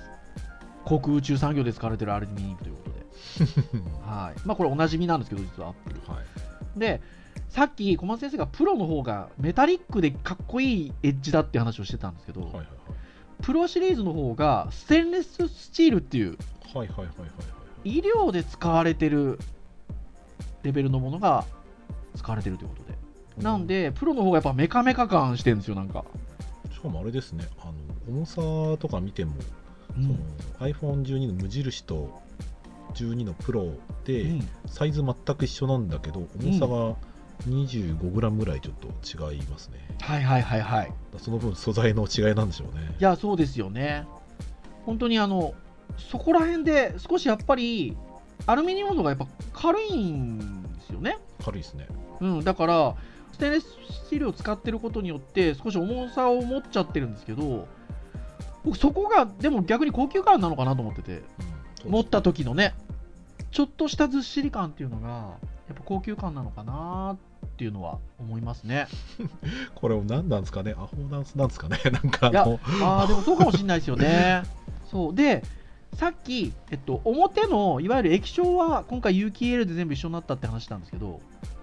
[0.85, 2.99] 航空宇宙産業で使われているアルミニウムということで。
[4.05, 4.39] はい。
[4.45, 6.01] まあこれおなじみなんですけど、実はアップル。
[6.11, 6.25] はい
[6.77, 7.01] で、
[7.49, 12.67] さっき小松先生がプロの方がメタリックでかっこいいエッジだって話をしてたんですけど、はいはい
[13.41, 16.37] プロシリーズの方がステンレススチールっていう
[16.73, 17.25] はいはいはいはいはいは
[17.85, 19.39] い医療で使われてる
[20.63, 21.45] レベルのものが
[22.17, 23.08] 使われてるということで。
[23.41, 26.03] なんで、プロの方がやっぱメカメカ感してるんですよ、なんか。
[26.73, 27.73] しかもあれですねあの
[28.07, 29.33] 重さとか見ても、
[29.97, 32.21] うんその iPhone12 の無印と
[32.93, 33.73] 12のプロ
[34.05, 36.95] で、うんサイズ全く一緒なんだけど重さが
[37.47, 40.93] 25g ぐらいちょっと違いますね、はいはいはいはい。
[41.17, 44.05] その分素材の違いなんでしょうねいや、そうですよね。
[44.85, 45.53] 本当にあの、
[45.97, 47.95] そこら辺で少しやっぱり、
[48.45, 51.17] アルミニウムの方がやっぱ軽いんですよね。
[51.43, 51.87] 軽いですね
[52.21, 57.67] うん、だから、ステンレススチールを使ってることによって、少し重さを持っちゃってるんですけど、
[58.63, 61.23] 僕、そこが、でも逆に高級感なのかなと思ってて、
[61.85, 61.91] うん。
[61.91, 62.75] 持った時のね、
[63.51, 68.87] ちょっとしたずっしり感っていうのが、やっぱ高級感なのかなっていうのは思いますね。
[69.75, 70.71] これ何なんですかね？
[70.71, 71.77] アホダンスなんですかね？
[71.91, 74.43] なんかあいやのあーでもそうかもしれないですよね。
[74.89, 75.15] そう。
[75.15, 75.43] で
[75.95, 81.19] さっき、えっと、表のいわゆる液晶は今回有機 EL で全部一緒になったって話したんですけど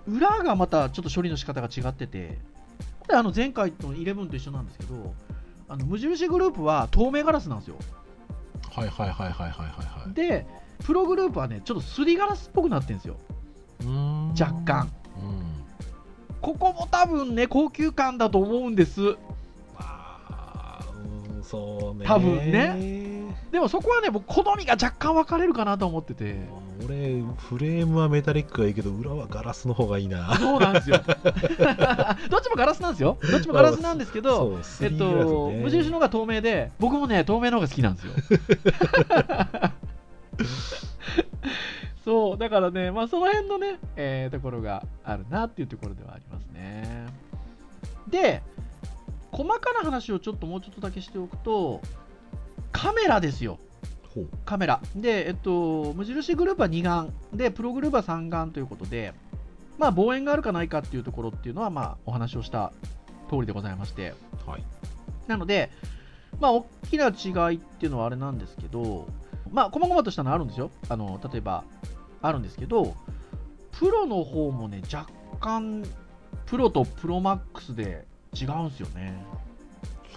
[0.09, 2.39] 裏がまたちょっと処理の仕方が違ってて
[3.01, 5.15] これあの前回の11と一緒なんですけど
[5.69, 7.77] あの無印グループは透明ガラスなんですよ。
[8.71, 10.15] はいはいはいはいはいはいはい。
[10.15, 10.47] で
[10.85, 13.17] プログループはねちょっとすりガラスっぽくなってるんですよ。
[14.39, 14.91] 若干。
[15.21, 15.43] うん。
[16.41, 19.01] ここも多分ね高級感だと思うんです。
[19.01, 19.17] ま
[19.79, 20.81] あ
[21.37, 22.07] うんそうね。
[22.07, 23.16] 多分ね
[23.51, 26.37] でもそこはね僕好みが若干分かれるかなと思ってて
[26.85, 30.99] 俺フレームはメタリックがいいけど裏はガラスの方がいいなそうなんですよ。
[32.29, 33.19] どっちもガラスなんですよ。
[33.31, 38.13] どっちもガラスなんですけど、そうえっ 3D グラスと、ね無印の方が透明で、僕もね、透明の方が好きなんですよ。
[42.05, 47.07] そう、だからね、まあ、その辺のね、えーところがあるなっていうところではありますね。
[48.07, 48.43] で、
[49.33, 51.81] 細かな話をちょっともうちょっとだけしておくと、
[52.77, 53.59] カメラですよ。
[54.45, 54.81] カメラ。
[54.95, 59.15] で、えっと、無印グループは2眼、で、プログループは3眼ということで、
[59.79, 62.73] まあ、望遠があるかないかっていうところっていうのは、まあ、お話をした
[63.29, 64.15] 通りでございまして、
[64.47, 64.65] はい
[65.27, 65.71] なので、
[66.39, 69.09] まあ、大きな違いっていうのはあれなんですけど、
[69.51, 70.71] まあ、細々としたのあるんですよ。
[70.89, 71.65] あの、例えば、
[72.23, 72.95] あるんですけど、
[73.73, 75.11] プロの方もね、若
[75.41, 75.85] 干
[76.47, 79.25] プロとプロマックスで違うんですよね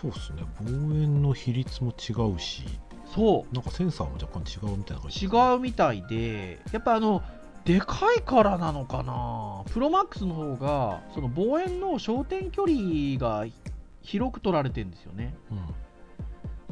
[0.01, 0.43] そうですね。
[0.61, 2.63] 望遠の比率も違うし
[3.13, 3.53] そう。
[3.53, 5.25] なんかセンサーも若干違うみたいな感じ。
[5.25, 7.21] 違うみたいでやっぱあの
[7.65, 9.63] でかいからなのかな。
[9.73, 13.45] プロマックスの方がその望遠の焦点距離が
[14.01, 15.35] 広く取られてるんですよね。
[15.51, 15.59] うん。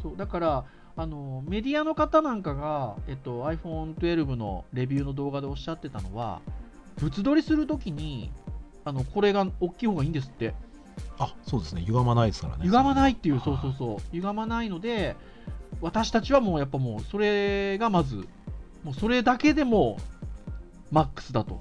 [0.02, 6.42] そうだからあのメディアの方なんかが、えっと、iPhone12 のレビューの動画でおっしゃってたのは
[7.00, 8.32] 物撮りするときに
[8.84, 10.56] あのこれが大きい方がいいんですって
[11.20, 11.82] あそうですね。
[11.82, 12.64] 歪まないですからね。
[12.64, 15.16] 歪まないっていう、はいそうそうそう、歪まないので、
[15.82, 18.28] 私たちはもうやっぱもう、それがまず、
[18.84, 19.98] もうそれだけでも
[20.92, 21.60] マックスだと、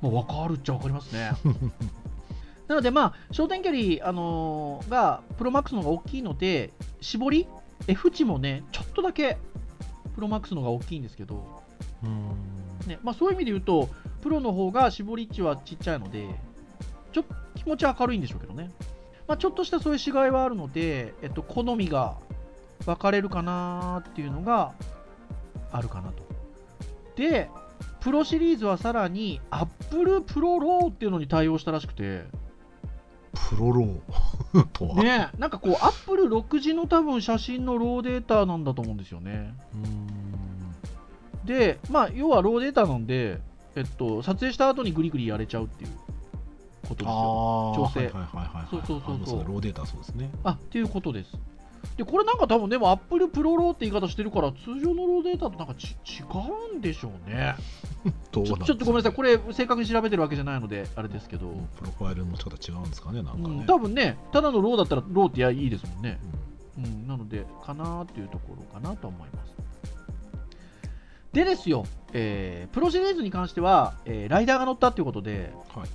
[0.00, 1.32] もう分かるっちゃ分かりますね。
[2.68, 7.46] なので、まあ、焦点距離、あのーがプロマックスの方が大きいので、絞り、
[7.88, 9.38] F 値もね、ちょっとだけ
[10.14, 11.62] プロマックスの方が大きいんですけど、
[12.04, 12.88] うーん。
[12.88, 13.88] ねまあ、そういう意味で言うと、
[14.20, 16.28] プロの方が絞り値はちっちゃいので、
[17.12, 18.70] ちょっと気持ちは明るいんでしょうけどね。
[19.26, 22.16] まあ、ちょっとしたそういう違いはあるので、えっと、好みが
[22.84, 24.72] 分かれるかなっていうのが
[25.70, 26.24] あるかなと。
[27.16, 27.48] で、
[28.00, 32.24] プロシリーズはさらに Apple Pro RAW っていうのに対応したらしくて、
[33.50, 39.54] プロロー とは、ね、なんかこう、Apple 6時の多分写真のローデータなんだと思うんですよね。
[39.74, 40.10] うーん
[41.44, 43.40] で、まあ、要はローデータなんで、
[43.74, 45.90] えっと、撮影した後にグリグリやれちゃうっていう
[46.90, 47.72] ことですよ。
[47.76, 48.10] 調整。
[48.70, 49.48] そうそうそうそう。
[49.48, 50.30] ローデータそうですね。
[50.44, 51.36] あっていうことです。
[51.96, 56.22] で、これなんか多分でも Apple Pro RAW って言い方してるから、通常のローデータとなんかち違
[56.72, 57.54] うんでしょうね。
[58.32, 66.18] どうちょちょっとごめんなさい、これれ正確に調べてるわけじゃないので、あれですけど、プロファイルの持ち方違うんですかねなんかね、うん、多分ね、ただのローだったらローってやいいですもんね。
[66.78, 66.84] うん。
[66.84, 69.54] うん、なので、かなっていうところかなと思います。
[71.32, 75.88] でですよ、えープロシリーズに関しては、えーライダーが乗ったっていうことで、はい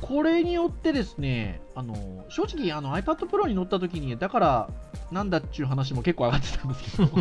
[0.00, 4.70] これによってですね、あの正直あの iPad Pro に乗った時に、だから
[5.10, 7.10] なんだっちゅう話も結構上がってたんですけど、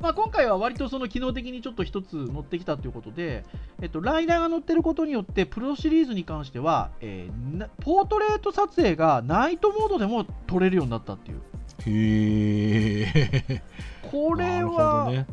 [0.00, 3.44] まあ今回は割とその機能的にちょっと一つ乗ってきたということで、
[3.80, 11.40] えっと、ライダーが乗ってることによって、プロシリーズに関しては、えーなポートレート撮影がナイトモードでも撮れるようになったっていう。
[11.86, 13.62] へえ
[14.10, 15.26] これは、どね。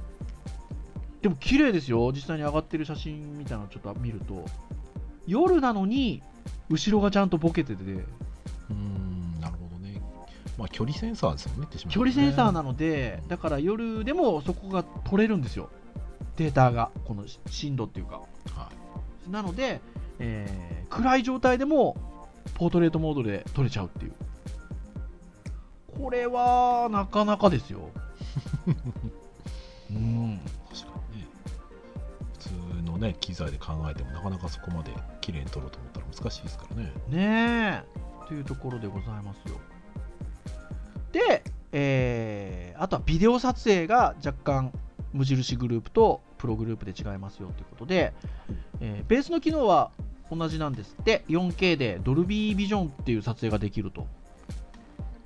[1.22, 4.46] でも綺麗ですよ、実際に上がってる写真みたいなのちょっと見ると、
[5.30, 6.22] 夜なのに、
[6.70, 10.02] 後ろがちゃんとボケてて、うーんなるほどね
[10.58, 15.70] まあ距離センサーですもんね言ってしまうと距ね離センサーなので、だから夜でもそこが取れるんですよ、
[16.38, 18.22] データが、この深度っていうか。
[18.56, 19.80] はいなので、
[20.18, 21.96] えー暗い状態でも
[22.56, 24.14] ポートレートモードで撮れちゃうっていう。
[26.00, 27.90] これはなかなかですよ。
[29.92, 30.40] うん。
[33.00, 38.28] ね機材で考えてもなかなかそこまで綺麗に撮ろうと思ったら難しいですからねねえ。
[38.28, 39.60] というところでございますよ。
[41.12, 44.72] で、えーあとはビデオ撮影が若干
[45.12, 48.14] 無印グループとプログループで違いますよということで、
[48.80, 49.92] えーベースの機能は
[50.32, 54.08] 同じなんですって 4K でドルビービジョンっていう撮影ができると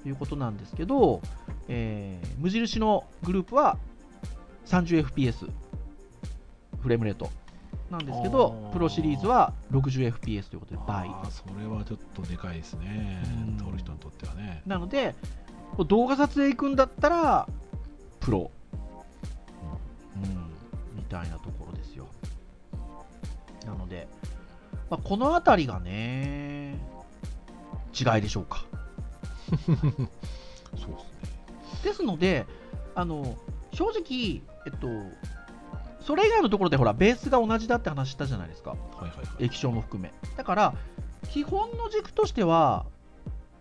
[0.06, 1.22] いうことなんですけど、
[1.68, 3.78] えー無印のグループは
[4.66, 5.50] 30fps
[6.82, 7.30] フレームレート
[7.94, 11.12] なんですけどプロシリーズは 60fps ということで倍。
[11.30, 13.22] それはちょっとでかいですね。
[13.48, 13.58] うん。
[13.58, 14.64] 撮る人にとってはね。
[14.66, 15.14] なので
[15.88, 17.48] 動画撮影行くんだったら
[18.20, 18.52] プロ、
[20.16, 22.08] うん、みたいなところですよ。
[23.66, 24.08] なので、
[24.90, 26.80] まあ、この辺りがね
[27.94, 28.66] 違いでしょうか。
[29.54, 30.08] そうですね。
[31.84, 32.48] ですので
[32.96, 33.38] あの
[33.72, 34.88] 正直えっと
[36.06, 38.72] それ以外のところでほらベースが同じだって話したじゃないですか。
[38.72, 39.46] はいはいはい。
[39.46, 40.14] 液晶も含め。
[40.36, 40.74] だから
[41.30, 42.86] 基本の軸としては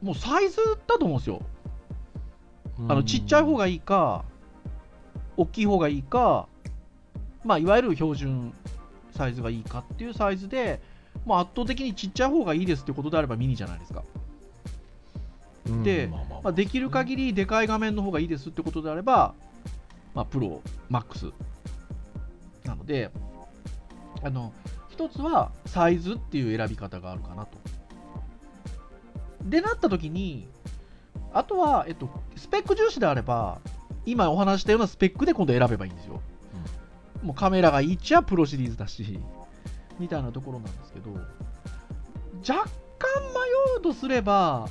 [0.02, 1.40] もうサイズだと思うんですよ。
[2.88, 4.24] あのちっちゃい方がいいか、
[5.36, 6.48] 大きい方がいいか、
[7.44, 8.52] まあ、いわゆる標準
[9.12, 10.80] サイズがいいかっていうサイズで、
[11.24, 14.02] もう圧倒的にちっちゃい方がいいですってことであればミニじゃないですか。
[15.66, 16.40] うんでまあまあまあ。
[16.44, 19.34] まあ、できる限りでかい画面の方がいいですってことであれば、
[20.14, 21.30] まあ、プロ、マックス
[22.64, 23.10] なので、
[24.22, 24.52] あの
[24.88, 27.58] 一つはサイズっていう選び方があるかなと。
[29.44, 30.48] でなった時に、
[31.32, 33.58] あとは、えっと、スペック重視であれば、
[34.06, 36.20] 今お話ししたようなスペックで今度選べばいいんですよ。
[37.22, 39.18] もうカメラがいいっちゃプロシリーズだし、
[39.98, 41.12] みたいなところなんですけど、
[42.48, 42.64] 若
[42.98, 44.68] 干迷うとすれば、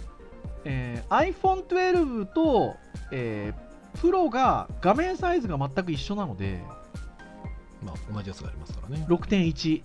[0.63, 2.75] えー iPhone12 と、
[3.12, 6.63] えープロが画面サイズが全く一緒なので、
[7.84, 9.84] まあ同じやつがありますからね6.1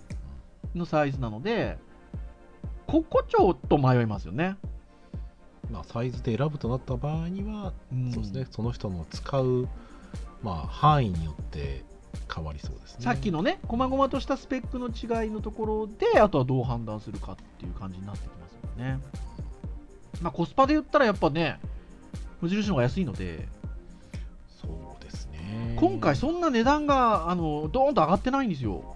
[0.75, 1.77] のサイズなので、
[2.85, 4.57] ここちょっと迷いますよね。
[5.71, 9.67] まあ、サイズで選ぶとなった場合には、うんそうですねその人の使う、
[10.41, 11.83] まあ、範囲によって
[12.33, 18.99] 変わりそうですねさっきのね、細々としたスペックの違いのところで、あとはどう判断するかっていう感じになってきますよね。
[20.21, 21.59] まあ、コスパで言ったらやっぱね、
[22.41, 23.47] 無印の方が安いので、
[25.77, 28.95] 今回そんな値段があのドーンと上がってないんですよ。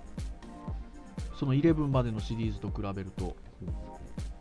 [1.39, 3.35] その11までのシリーズと比べると。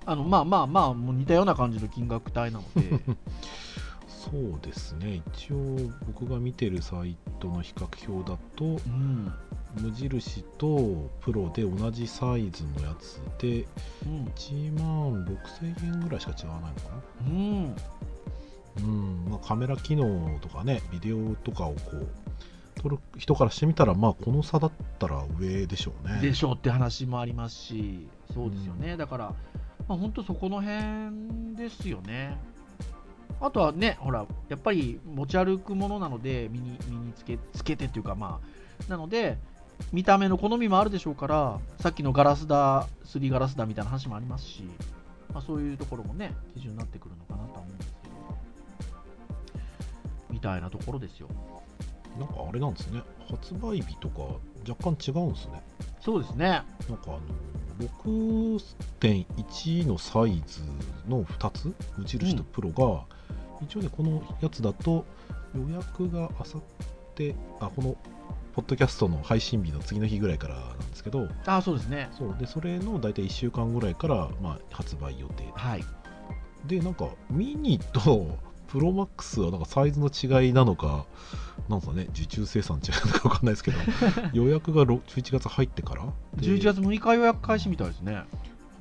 [0.06, 3.00] あのまあまあまあ、もう似たような感じの金額帯なので、
[4.08, 5.22] そうですね。
[5.34, 9.32] 一応僕が見てるサイトの比較表だとうん、
[9.80, 13.66] 無印とプロで同じサイズのやつで
[14.04, 17.30] うん、1万6000円ぐらいしか違わないのかな。
[17.30, 17.76] うん、
[18.78, 19.30] うん。
[19.30, 22.08] まあ、カメラ機能とかねビデオとかをこう
[22.80, 29.34] 撮る人からしてみたらまあこの差だったら上でしょうねでしょうって話もありますし、そうですよね、だから、
[29.86, 32.38] まあ、本当そこの辺ですよね。
[33.38, 39.36] あとはね、ほら、やっぱり持ち歩くものなので、身に身につけつけてっていうか、まあ、なので、
[39.92, 44.64] 見た目の好みもあるでしょうから、さっきのガラスだ、すりガラスだみたいな話もありますし、
[45.34, 48.14] まあ、そういうところもね、基準になってくるのかなとは思うんですけど、
[50.30, 51.28] みたいなところですよ。
[52.18, 54.22] なんかあれなんですね発売日とか
[54.68, 55.62] 若干違うんですね
[56.00, 56.46] そうですね。
[56.46, 56.66] なんか
[57.08, 57.20] あの
[57.78, 60.60] 6.1のサイズ
[61.08, 63.04] の2つ無印とプロが、
[63.62, 65.04] 一応ねこのやつだと
[65.54, 66.62] 予約があさっ
[67.14, 67.96] てあこの
[68.54, 72.08] ポッドキャストの配信日の次の日ぐらいからなんですけどああ、そうですね。
[72.16, 75.84] そうでそれの大体1週間ぐらいから、まあ、発売予定はい。
[76.66, 78.36] でなんかミニと
[78.70, 81.04] プロマックスはなんかサイズの違いなのか
[81.68, 83.78] なんかね受注生産違うのか分かんないですけど
[84.32, 86.04] 予約がろ11月入ってから？
[86.36, 88.22] で11月6日予約開始みたいですね。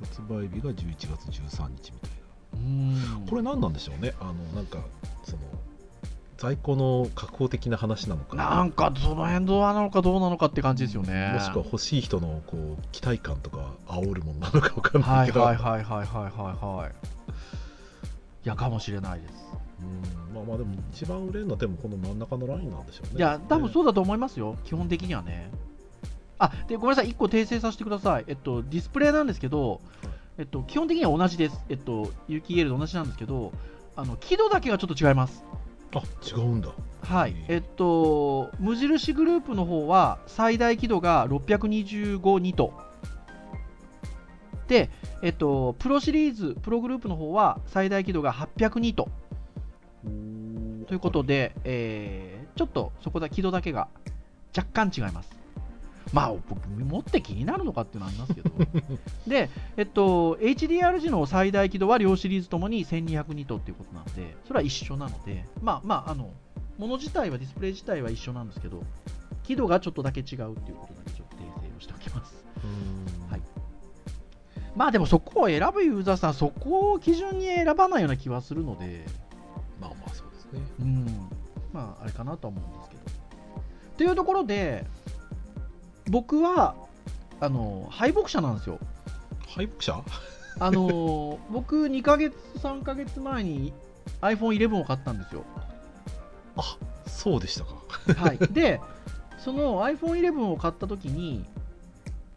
[0.00, 2.10] 発売日が11月13日みたい
[2.54, 4.14] うんなこれ何なんでしょうね？
[4.20, 4.78] あのなんか
[5.24, 5.38] その
[6.38, 11.32] 在庫の確保的な話なのかなんかその辺どうなのかどうなのかって感じですよね。
[11.34, 16.92] もしくは欲しい人のこう期待感とか煽るものなのか分かんなはいいけど、はいはいはいはいはいはい。
[18.42, 19.34] いや、かもしれないです。
[19.82, 25.50] うんまあまあでも一番売れるのはでもこの真ん中のラインなんでしょうねいや、多分うそうだと思いますよ、基本的にはね。
[26.38, 28.24] あでごめんなさい、1個訂正させてください。
[28.26, 29.80] えっと、ディスプレイなんですけど、
[30.38, 31.60] えっと、基本的には同じです。
[31.68, 33.52] えっと、有機 EL と同じなんですけど、
[33.96, 35.44] あの輝度だけがちょっと違います。
[35.94, 36.70] あ違うんだ
[37.02, 42.72] はいへえ、えっと、無印グループの方は最大輝度が625ニト。
[44.68, 44.88] で、
[45.22, 49.08] えっと、プロシリーズ、プログループの方は最大輝度が800ニト
[50.86, 53.88] ということで、えーちょっとそこだ、輝度だけが
[54.54, 55.30] 若干違います。
[56.12, 58.50] まあ、僕、持って気になるのかっていうのはありますけど。
[59.26, 66.32] で、えっと、HDR 時の最大輝度は両シリーズともに1200ニトっていうことなので、それは一緒なので、まあまあ、あの、
[66.76, 68.82] もの自体は、ディスプレイ自体は一緒なんですけど、
[69.44, 72.44] 輝度がちょっとだけ違うっていうことだけちょっと訂正をしておきます。
[72.62, 72.66] う
[73.26, 73.40] んはい
[74.76, 79.04] まあでもそこを選ぶユーザーさん、そこを基準に選ばないような気はするので、
[80.52, 81.06] ですねうん、
[81.72, 83.02] まああれかなとは思うんですけど。
[83.98, 84.86] というところで、
[86.08, 86.74] 僕は、
[87.40, 88.78] あの、敗北者なんですよ。
[89.46, 90.04] 敗北者？
[90.58, 93.72] あの、 僕、2ヶ月、3ヶ月前に
[94.20, 95.44] iPhone11 を買ったんですよ。
[96.56, 98.80] あそうでしたかはい、 で、
[99.38, 101.44] その iPhone11 を買った時に、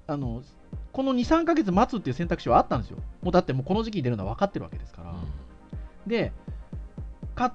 [0.08, 0.44] あの、
[0.92, 2.98] この2、3ヶ月待つっていう選択肢はあったんですよ。
[3.22, 5.16] もうだってもうこの時期に出るのは分かってるわけですから。
[6.06, 6.32] で、
[7.36, 7.52] 買っ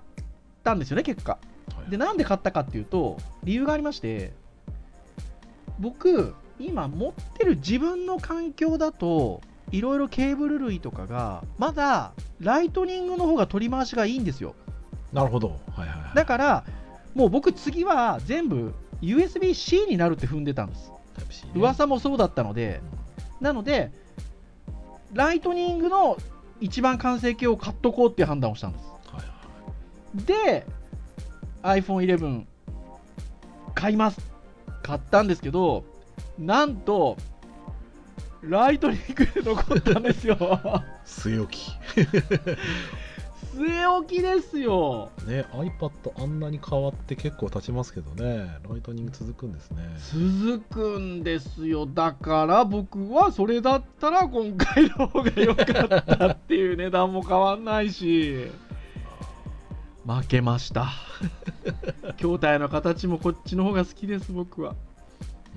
[0.69, 1.33] たんですよね、結果。
[1.33, 1.39] は
[1.87, 4.33] いで、なんで買ったかっていうと、理由がありまして、
[5.79, 14.55] 僕、今持ってる自分の環境だと、いろいろケーブル類とかが、まだライトニングの方が取り回しがいいんですよ。
[15.13, 16.65] なるほどはいはいはいだから、
[17.15, 20.91] もう僕、次は全部 USB-C になるって踏んでたんです。
[21.45, 22.83] ね噂もそうだったので、
[23.41, 23.93] なので、
[25.15, 26.19] ライトニングの
[26.61, 28.85] 一番完成形を買っとこうっていう判断をしたんです。
[30.19, 30.67] で
[31.63, 32.45] iPhone11
[33.75, 34.21] 買います。
[34.83, 35.85] 買ったんですけど
[36.39, 37.17] なんと
[38.43, 40.37] ライトニングで残ったんですよ。
[41.05, 41.73] 据え置き。
[43.55, 45.11] 据え置きですよ。
[45.27, 45.91] ね iPad
[46.23, 48.59] あんなに変わって結構経ちますけどね。
[48.69, 49.83] ライトニング続くんですね。
[50.13, 51.85] 続くんですよ。
[51.85, 58.47] だから僕はそれだったら今回の方が良かったっていう値段も変わんないし
[60.09, 60.89] 負けました。
[62.17, 64.75] 筐体の形もこっちの方が好きです僕は。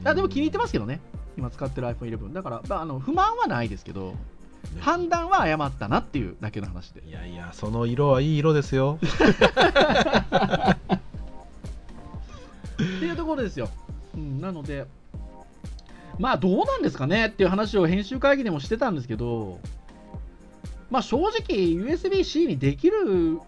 [0.04, 1.00] あでも気に入ってますけどね。
[1.38, 4.16] 今使ってる iPhone11 だから、まあ、あの不満はないですけど
[4.82, 7.02] 判断は誤ったなっていうだけの話で。
[7.08, 9.00] いやいやその色はいい色ですよ。
[12.76, 13.70] っていうところですよ、
[14.16, 14.86] うん、なので
[16.20, 19.60] まあどうなんですかねっていう話を編集会議でもしてたんですけど
[20.90, 23.40] まあ正直 USB-C にできる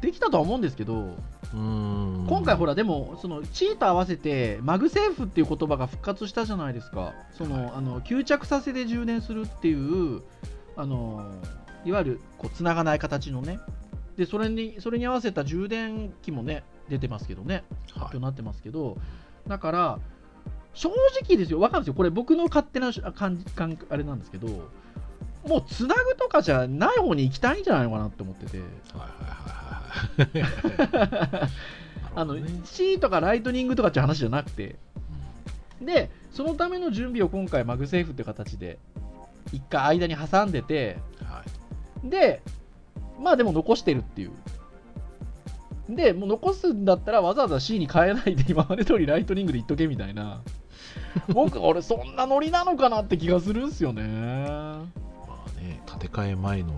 [0.00, 1.16] できたとは思うんですけど
[1.52, 2.26] うん。
[2.28, 7.12] 今回ほらでもその地位と合わせて MagSafe っていう言葉が復活したじゃないですか。
[7.36, 7.72] その、はい。
[7.76, 10.22] あの吸着させて充電するっていう
[10.76, 11.24] あの
[11.84, 13.58] いわゆるこう繋がない形のね。
[14.16, 17.64] でそれにそれに合わせた充電器もね出てますけどね。
[17.88, 18.96] 発表になってますけど、
[19.46, 19.98] だから
[20.72, 20.90] 正
[21.22, 21.58] 直ですよ。
[21.58, 21.94] 分かるんですよ。
[21.94, 24.70] これ僕の勝手な感じ感あれなんですけど
[25.46, 28.58] もうつなぐとかじゃない方に行きたいんじゃないのかなって思ってて。
[28.58, 28.68] はい
[30.22, 31.50] はいはいはい
[32.12, 34.76] あの C とかライトニングとかっていう話じゃなくて。
[35.80, 38.78] でそのための準備を今回 MagSafe って形で
[39.52, 40.98] 一回間に挟んでて。
[41.20, 41.42] うんは
[42.04, 42.10] い。
[42.10, 42.42] で
[43.20, 44.32] まあでも残してるっていう。
[45.88, 50.42] でもう残すんだったらわざわざ C に変えないで今まで通り Lightning でいっとけみたいな。
[51.32, 54.02] 僕俺そんなノリなのかなって気がするんすよね。
[54.02, 55.09] まあ
[55.60, 56.72] ね建て替え前の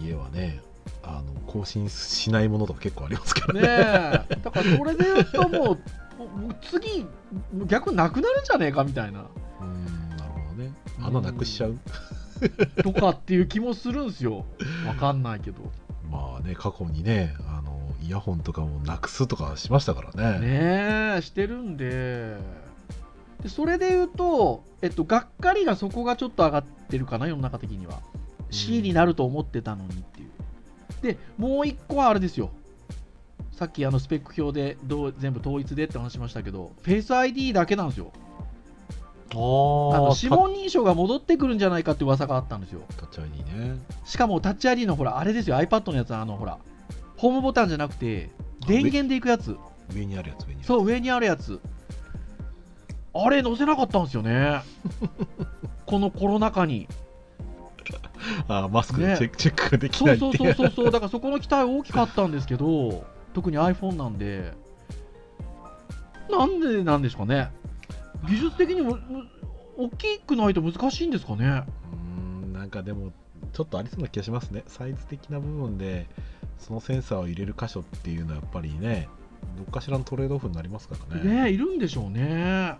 [0.00, 0.60] 家はね
[1.02, 3.60] あの更新しないものとか結構ありますからね。
[3.60, 4.36] ねえ。
[4.36, 5.78] だからそれで言うともう
[6.62, 7.06] 次
[7.66, 9.26] 逆になくなるんじゃねえかみたいな。
[9.60, 10.72] うんなるほどね。
[11.00, 11.78] 穴なくしちゃう。
[12.82, 14.44] とかっていう気もするんですよ。
[14.86, 15.58] わかんないけど。
[16.10, 20.40] まあね過去にねあのイヤホンとかもなくすとかしましたからね。
[20.40, 22.36] ねえ、してるんで。
[23.42, 28.00] でそれで言うと、えっと、がっかりがそこがちょっと上がってるかな、世の中的には。
[28.50, 30.30] C になると思ってたのにっていう。
[31.02, 32.50] で、もう一個はあれですよ。
[33.52, 38.12] さっきあのスペック表でどう全部統一でって話しましたけど、Face ID だけなんですよ。
[39.32, 42.80] ああのあ指紋認証が戻ってくるんじゃないかって噂があったんですよ。
[42.96, 46.58] タッチ ID ねしかもタッチ ID のほら、あれですよ、iPad のやつはあのほら、
[47.16, 48.30] ホームボタンじゃなくて、
[48.66, 49.56] 電源でいくやつ。
[49.94, 51.60] 上にあるやつ上にあるそう、上にあるやつ。
[53.12, 54.62] あれ、載せなかったんですよね。
[55.86, 56.88] このコロナ禍に。
[58.48, 64.52] あーマスクでねチェック,、チェックができそうそうないっていうそうそうそう、だからそこの期待大きかったんですけど、特に iPhone なんで、
[66.30, 67.50] なんでなんですかね。
[68.28, 69.26] 技術的にも、む
[69.78, 71.46] 大きくないと難しいんですかね。
[71.46, 73.12] うーんなんかでも
[73.52, 76.06] ちょっとありそうな気がしますねサイズ的な部分で
[76.58, 79.08] そのセンサーを入れる箇所っていうのはやっぱりね
[79.56, 81.42] どっかしらのトレードオフになりますからね。
[81.44, 82.76] ねいるんでしょうね。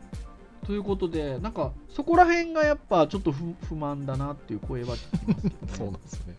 [0.67, 4.97] ということで、なんかそこら辺がやっぱちょっと不不満だなっていう声は。
[4.97, 5.53] 聞きますよね。
[5.77, 6.35] そうなんですね。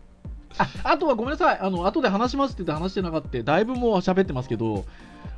[0.58, 4.84] ああとはごめんなさい、あの後で話しますって言って話してなかった、だいぶもう喋ってますけど、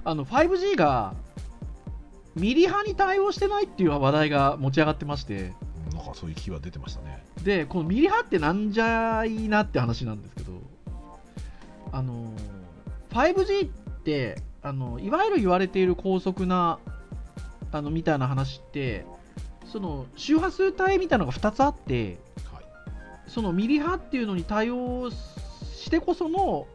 [0.04, 1.14] あの 5G が
[2.34, 5.52] ミリ波に対応してないっていう話題が持ち上がってまして、
[5.88, 7.22] うんなんかそういう気は出てましたね。
[7.42, 10.52] で、このミリ波ってなんじゃいなって話なんですけど、
[11.92, 12.32] あの
[13.10, 13.70] 5G っ
[14.02, 16.78] てあの、いわゆる言われている高速な
[17.70, 19.04] あのみたいな話って、
[19.66, 22.18] その周波数帯みたいなのが2つあって、
[22.50, 22.64] はい。
[23.28, 26.66] そのミリ波っていうのに対応してこその、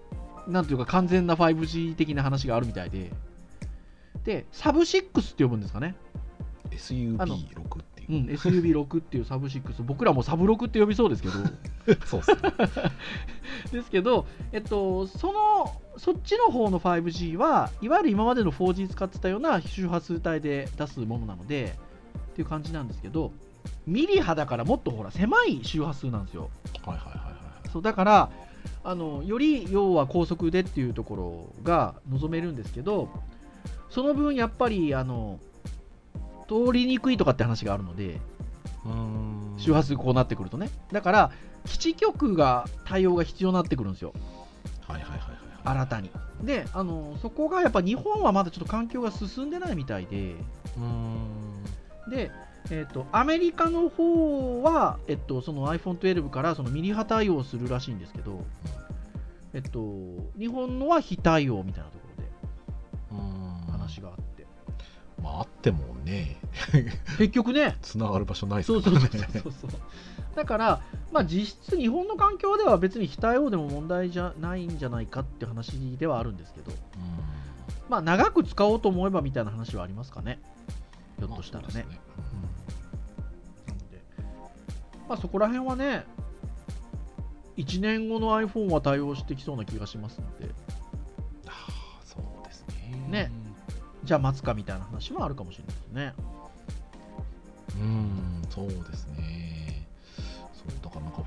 [0.47, 3.11] なんていうか完全な 5G 的な話があるみたいで、
[4.23, 5.95] で、サブ6って呼ぶんですかね。
[7.17, 8.25] あの SUV6 ってう、ん。
[8.25, 11.33] SUV6 っていうサブ6、僕らもサブ6って呼びそうですけど、
[12.05, 12.91] そうですね。
[13.71, 21.75] ですけど、えっと、その、そっちの方の 5G は、いわゆる今までの 4G 使ってたような周波数帯で出すものなので、
[22.31, 23.31] っていう感じなんですけど、
[23.85, 26.49] ミリ波だからもっとほら、狭い周波数なんですよ。
[26.85, 27.39] はいはいはいはい。
[27.71, 28.29] そうだから
[28.83, 33.09] あのより要は高速でっていうところが望めるんですけど
[33.89, 35.39] その分やっぱりあの
[36.49, 38.19] 通りにくいとかって話があるので
[38.85, 39.53] うーん。
[39.57, 40.69] 周波数こうなってくるとね。
[40.91, 41.31] だから
[41.65, 44.13] 基地局が対応が必要になってくるんですよ。
[44.87, 46.09] はいはいはいはい新たに。
[46.41, 50.17] であのそこがやっぱ日本はまだちょっと環境が進んでないみたいで。
[50.17, 52.09] うーん。
[52.09, 52.31] で、
[52.71, 58.43] えっとアメリカの方は、えっと、その iPhone12 からそのミリ波対応するらしいんですけど、
[59.53, 59.79] えっと、
[60.39, 62.23] 日本のは非対応みたいなところ
[63.67, 64.21] で話があって、
[65.21, 66.37] まああってもね
[67.17, 69.07] 結局ね、つながる場所ないですそうからね。
[69.07, 69.79] そうそうそうそう。
[70.35, 76.77] だから、まあ、実質、日本の環境では別に非対応でも問題じゃないんじゃないかって話ではあるんですけど、うん。
[77.89, 80.39] まあ、長く使おうと思えばみたいな話はありますかね、
[81.19, 81.85] ひょっとしたらね。
[81.87, 84.01] まあなので、
[85.09, 86.05] まあ、そこら辺はね、
[87.57, 90.53] 1年後の iPhone は対応してきそうな気がしますので、
[91.47, 93.07] ああそうですね。
[93.09, 93.31] ね
[94.09, 96.13] じゃあ待つかみたいな話はあるかもしれないですね。
[97.79, 99.85] うんそうですね。
[100.51, 101.21] そうだからなんか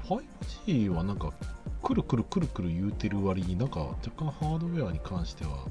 [0.67, 1.33] 5G はなんか
[1.81, 5.65] くるくるくるくる言うてる割になんか若干ハードウェアに関しては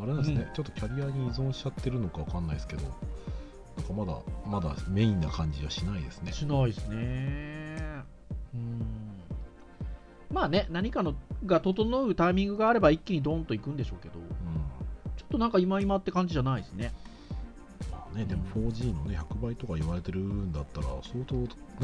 [0.00, 0.54] あれなんですね、うん。
[0.54, 6.32] ちょっとキャリアに依存しちゃってるのかわかんないですけどなんかまだまだメインな感じはしないですね。
[6.32, 6.96] しないですね。
[8.54, 8.82] うん。
[10.32, 11.14] まあね何かの
[11.46, 14.18] が整うタイミングがあれば一気にドンといくんでしょうけど
[15.30, 16.92] となんか今今って感じじゃないですね。
[17.90, 21.34] まあね、でも 4G の、ね、100倍とか言われてるんだったら相当、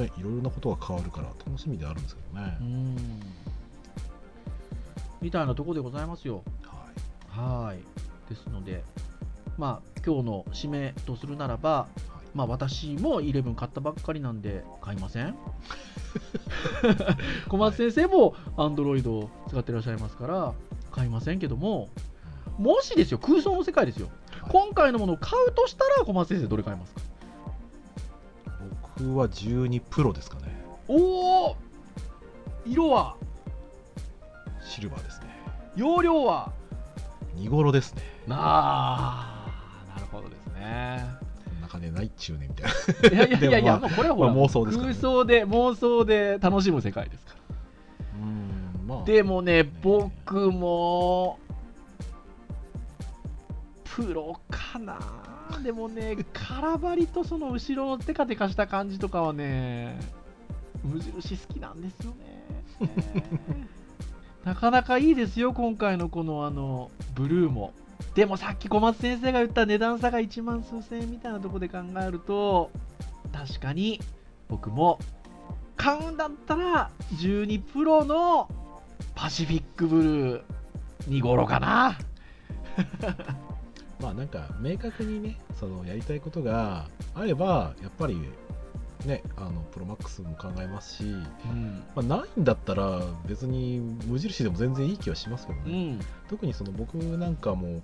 [0.01, 2.97] ね、いろいろなことが変わるから楽しみであるんですけどね、うん。
[5.20, 6.42] みたいなところでございますよ。
[7.36, 7.68] はい。
[7.68, 7.78] はい。
[8.28, 8.82] ですので
[9.59, 12.01] まあ今日の締めとするならばはい。
[12.34, 15.34] まあ私も11買ったばっかりなんで買いません？
[17.49, 20.55] 小松先生も Android を使ってらっしゃいますから
[20.90, 21.88] 買いませんけども
[22.59, 24.09] もしですよ空想の世界ですよ、
[24.41, 24.51] はい。
[24.51, 27.01] 今回のものを買うとしたら小松先生どれ買いますか？
[28.97, 30.55] 僕は12プロですかね。
[30.89, 31.57] おお
[32.67, 33.17] 色は？
[34.65, 35.27] シルバーですね。
[35.77, 36.53] 容量は？
[37.35, 38.03] 見頃ですね。
[38.29, 39.51] なあ
[39.95, 41.05] なるほどですね。
[41.45, 43.27] こんな金ないっちゅうねみたいな。
[43.27, 44.85] いやいやいやいや、 でももうこれはほら、まあ妄想ですね。
[44.85, 47.41] 空想で妄想で楽しむ世界ですから。
[48.23, 49.05] うんまあ。
[49.05, 51.41] でもねね僕も
[53.95, 54.99] プロかな。
[55.62, 59.99] でもね空張りとその後ろのテカテカした感じとかはね
[60.82, 62.45] 無印好きなんですよね。
[64.45, 67.72] なかなかいいですよ今回のこのあのブルーも。
[68.14, 72.70] でもさっき小松先生が言った値段差が1万数千円みたいなところで考えると
[73.32, 74.01] 確かに
[74.49, 74.99] 僕も
[75.76, 78.49] 買うんだったら12プロの
[79.14, 80.42] パシフィックブルー
[81.09, 81.99] 2頃かな
[84.01, 88.18] まあなんか明確にねそのやりたいことがあればやっぱり
[89.07, 91.07] ねあのプロマックスも考えますし、う
[91.49, 97.82] ん、まあ、ないんだったら別に無印でも全然いい気はしますけどうね、ん、特にその僕なんかも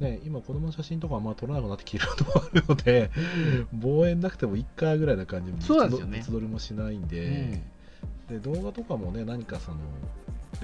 [0.00, 3.10] ね今子供の写真とかあんま撮らなくなってきてるのもあるので
[3.72, 7.62] 望遠なくても1回ぐらいな感じでそうですよ撮りもしないんで,、
[8.28, 9.78] で動画とかもね何かその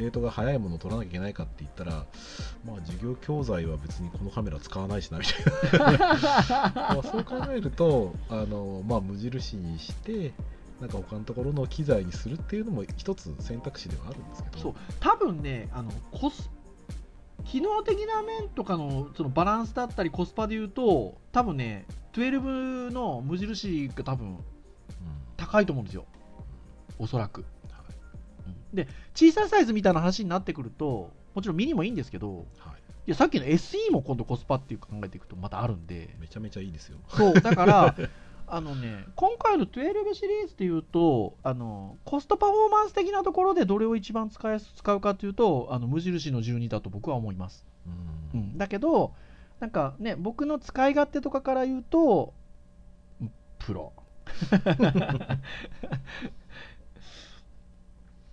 [0.00, 2.06] レートが速いものを撮らなきゃいけないかって言ったら
[2.66, 5.98] まあ授業教材は別にこのカメラ使わないしなみたいな。
[6.74, 10.32] まあそう考えるとあの、まあ、無印にして
[10.80, 14.58] なんか他のところの機材にするっていうのも一つ選択肢ではあるんですけど。
[14.58, 14.74] そう。
[14.98, 16.50] 多分ねあのコス
[17.44, 24.36] 機能的な面とかのそのバランスだったりコスパで言うと多分ね12の無印が多分うん。
[25.36, 26.04] 高いと思うんですよ。
[27.00, 27.46] おそらく、
[28.72, 32.80] で小さいサイズみたいな話になってくるともちろんミニもいいんですけどはい。
[33.06, 36.14] いやさっきの SE も今度コスパっていう考えていくとまたあるんで。
[36.20, 36.98] めちゃめちゃいいですよ。
[37.08, 37.96] そうだから
[38.52, 47.64] あのね今回の12シリーズでいうとあのコストパフォーマンス的なところでどれを一番使いやす使うかというとあの無印の12だと僕は思います、
[48.34, 49.14] ううんん、だけど
[49.60, 52.34] なんかね僕の使い勝手とかから言うと
[53.20, 53.92] うんプロ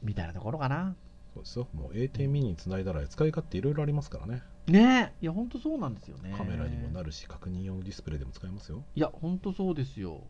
[0.07, 0.95] みたいなところかな
[1.33, 1.67] そうですよ。
[1.73, 4.41] もう A 点ミニにつないだら使い勝手いろいろありますからね。
[4.67, 8.83] ねいや本当そうなんですよねカメラにもなるし、確認用ディスプレイでも使えますよ。
[8.95, 10.21] いや、本当そうですよ。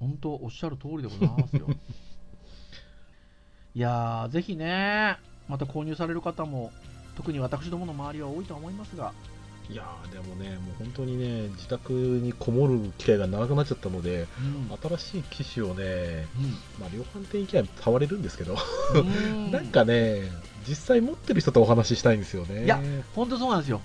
[0.00, 1.68] 本当おっしゃる通りでございますよ。
[3.74, 6.72] いやー、ぜひね、また購入される方も、
[7.14, 9.12] 特に私どもの周りは多いとは思いますが、
[9.68, 16.26] いやーでもね、もう本当にね、自宅にこもる機会が長くなっちゃったので、うん新しい機種をね、
[16.78, 18.56] まあ、量販店行きゃ触れるんですけど、
[18.94, 20.22] うん なんかね、
[20.68, 22.64] 実際持ってる人とお話ししたいんですよね。
[22.64, 22.80] いや
[23.14, 23.80] 本当そうなんですよ。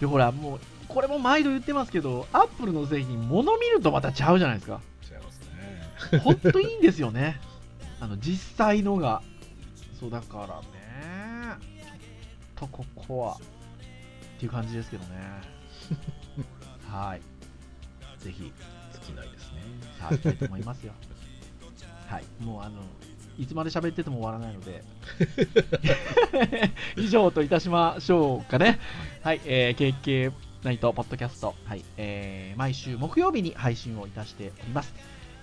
[0.00, 4.80] で、ほら、もう、これも毎度言ってますけど、アップルの製品、物見るとまたちゃうじゃないですか。
[5.10, 6.18] 違いますね。
[6.20, 7.40] 本当いいんですよね。
[8.00, 9.22] あの実際のが。
[10.00, 11.64] そうだからね、
[12.58, 13.38] ちょっとここは
[14.44, 15.10] っていう感じですけどね。
[16.90, 18.22] はい。
[18.22, 18.52] ぜひ
[18.92, 19.62] 尽きないですね。
[19.98, 20.92] 触りたいと思いますよ。
[22.08, 22.24] はい。
[22.40, 22.82] もうあの、
[23.38, 24.84] いつまで喋ってても終わらないので、
[26.96, 28.78] 以上といたしましょうかね。
[29.22, 29.40] はい。
[29.46, 30.32] えー、KK
[30.62, 31.82] ナイトポッドキャスト、はい。
[31.96, 34.92] えー、毎週木曜日に配信をいたしております。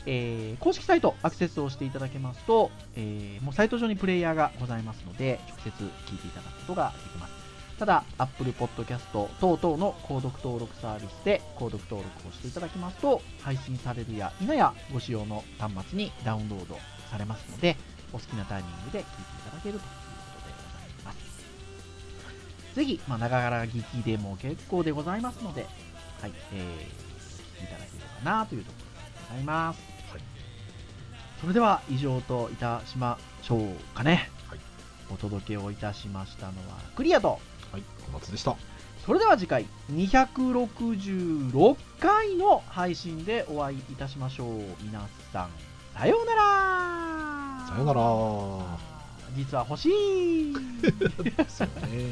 [0.05, 5.69] えー公式サイトアクセスをしていただけますと、えーもうサイト上にプレイヤーがございますので、直接
[6.05, 7.40] 聞いていただくことができます。
[7.81, 16.77] ただ、Apple Podcast 等々の購読登録サービスで購読登録をしていただきますと、配信されるや否やご使用の端末にダウンロード
[17.09, 17.75] されますので、
[18.13, 19.87] お好きなタイミングで聞いていただけるというこ
[20.41, 22.75] とでございます。
[22.75, 25.65] ぜひ、まあ、ながら聞きでも結構でございますので、
[26.21, 29.81] はい、えー、聞いただければなというところでございます。
[30.11, 30.21] はい。
[31.41, 34.59] それでは以上といたしましょうかね、はい
[35.13, 37.39] お届けをいたしましたのはクリアと
[37.71, 38.55] はい小松でした。
[39.05, 44.47] それでは次回266回の配信でお会いいたしましょう。
[44.83, 45.01] 皆
[45.33, 45.49] さん
[45.97, 47.67] さようなら。
[47.67, 48.01] さよなら。
[49.35, 50.53] 実は欲しい。
[50.83, 52.11] ですよね